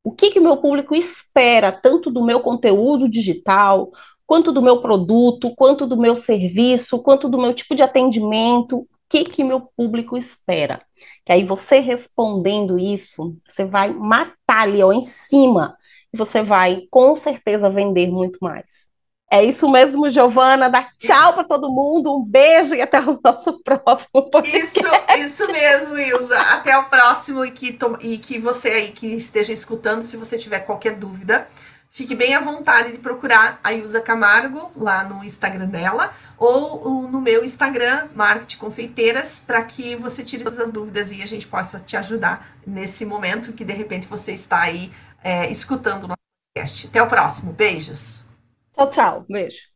O 0.05 0.13
que, 0.13 0.31
que 0.31 0.39
o 0.39 0.43
meu 0.43 0.59
público 0.59 0.95
espera, 0.95 1.73
tanto 1.73 2.11
do 2.11 2.23
meu 2.23 2.41
conteúdo 2.41 3.09
digital, 3.09 3.91
quanto 4.27 4.53
do 4.53 4.63
meu 4.63 4.81
produto, 4.81 5.55
quanto 5.55 5.87
do 5.87 5.97
meu 5.97 6.17
serviço, 6.17 7.03
quanto 7.03 7.29
do 7.29 7.39
meu 7.39 7.55
tipo 7.55 7.75
de 7.75 7.83
atendimento, 7.83 8.79
o 8.79 8.89
que 9.09 9.25
que 9.25 9.45
meu 9.45 9.61
público 9.77 10.17
espera. 10.17 10.83
Que 11.25 11.33
aí 11.33 11.45
você 11.45 11.79
respondendo 11.79 12.79
isso, 12.79 13.37
você 13.47 13.65
vai 13.65 13.93
matar 13.93 14.63
ali 14.63 14.83
ó, 14.83 14.93
em 14.93 15.03
cima 15.03 15.77
e 16.13 16.17
você 16.17 16.43
vai 16.43 16.83
com 16.91 17.15
certeza 17.15 17.71
vender 17.71 18.09
muito 18.11 18.39
mais. 18.41 18.89
É 19.31 19.43
isso 19.43 19.69
mesmo, 19.69 20.09
Giovana. 20.11 20.71
Dá 20.71 20.87
tchau 20.97 21.33
para 21.33 21.43
todo 21.43 21.69
mundo. 21.69 22.17
Um 22.17 22.25
beijo 22.25 22.75
e 22.75 22.81
até 22.81 23.01
o 23.01 23.19
nosso 23.23 23.59
próximo 23.65 24.31
podcast. 24.31 24.79
Isso, 24.79 25.43
isso 25.43 25.53
mesmo, 25.53 25.99
Ilza. 25.99 26.39
Até 26.39 26.79
o 26.79 26.85
próximo 26.85 27.45
e 27.45 27.51
que, 27.51 27.77
e 28.01 28.19
que 28.19 28.39
você 28.39 28.69
aí 28.69 28.93
que 28.93 29.09
esteja 29.09 29.53
escutando, 29.53 30.05
se 30.05 30.17
você 30.17 30.39
tiver 30.39 30.61
qualquer 30.61 30.95
dúvida, 30.95 31.49
Fique 31.95 32.17
bem 32.17 32.35
à 32.35 32.41
vontade 32.41 32.91
de 32.91 32.99
procurar 32.99 33.61
a 33.63 33.73
Ilza 33.73 34.01
Camargo 34.01 34.73
lá 34.75 35.05
no 35.05 35.23
Instagram 35.23 35.69
dela 35.69 36.13
ou 36.37 37.07
no 37.09 37.21
meu 37.21 37.45
Instagram, 37.45 38.09
Marketing 38.13 38.57
Confeiteiras, 38.57 39.45
para 39.47 39.63
que 39.63 39.95
você 39.95 40.25
tire 40.25 40.43
todas 40.43 40.59
as 40.59 40.73
dúvidas 40.73 41.13
e 41.13 41.23
a 41.23 41.27
gente 41.27 41.47
possa 41.47 41.79
te 41.79 41.97
ajudar 41.97 42.59
nesse 42.67 43.05
momento 43.05 43.53
que 43.53 43.65
de 43.65 43.73
repente 43.73 44.09
você 44.09 44.33
está 44.33 44.63
aí 44.63 44.93
é, 45.23 45.49
escutando 45.53 46.03
o 46.03 46.09
nosso 46.09 46.21
podcast. 46.53 46.89
Até 46.89 47.01
o 47.01 47.07
próximo. 47.07 47.53
Beijos. 47.53 48.25
Tchau, 48.73 48.91
tchau. 48.91 49.27
Beijo. 49.29 49.74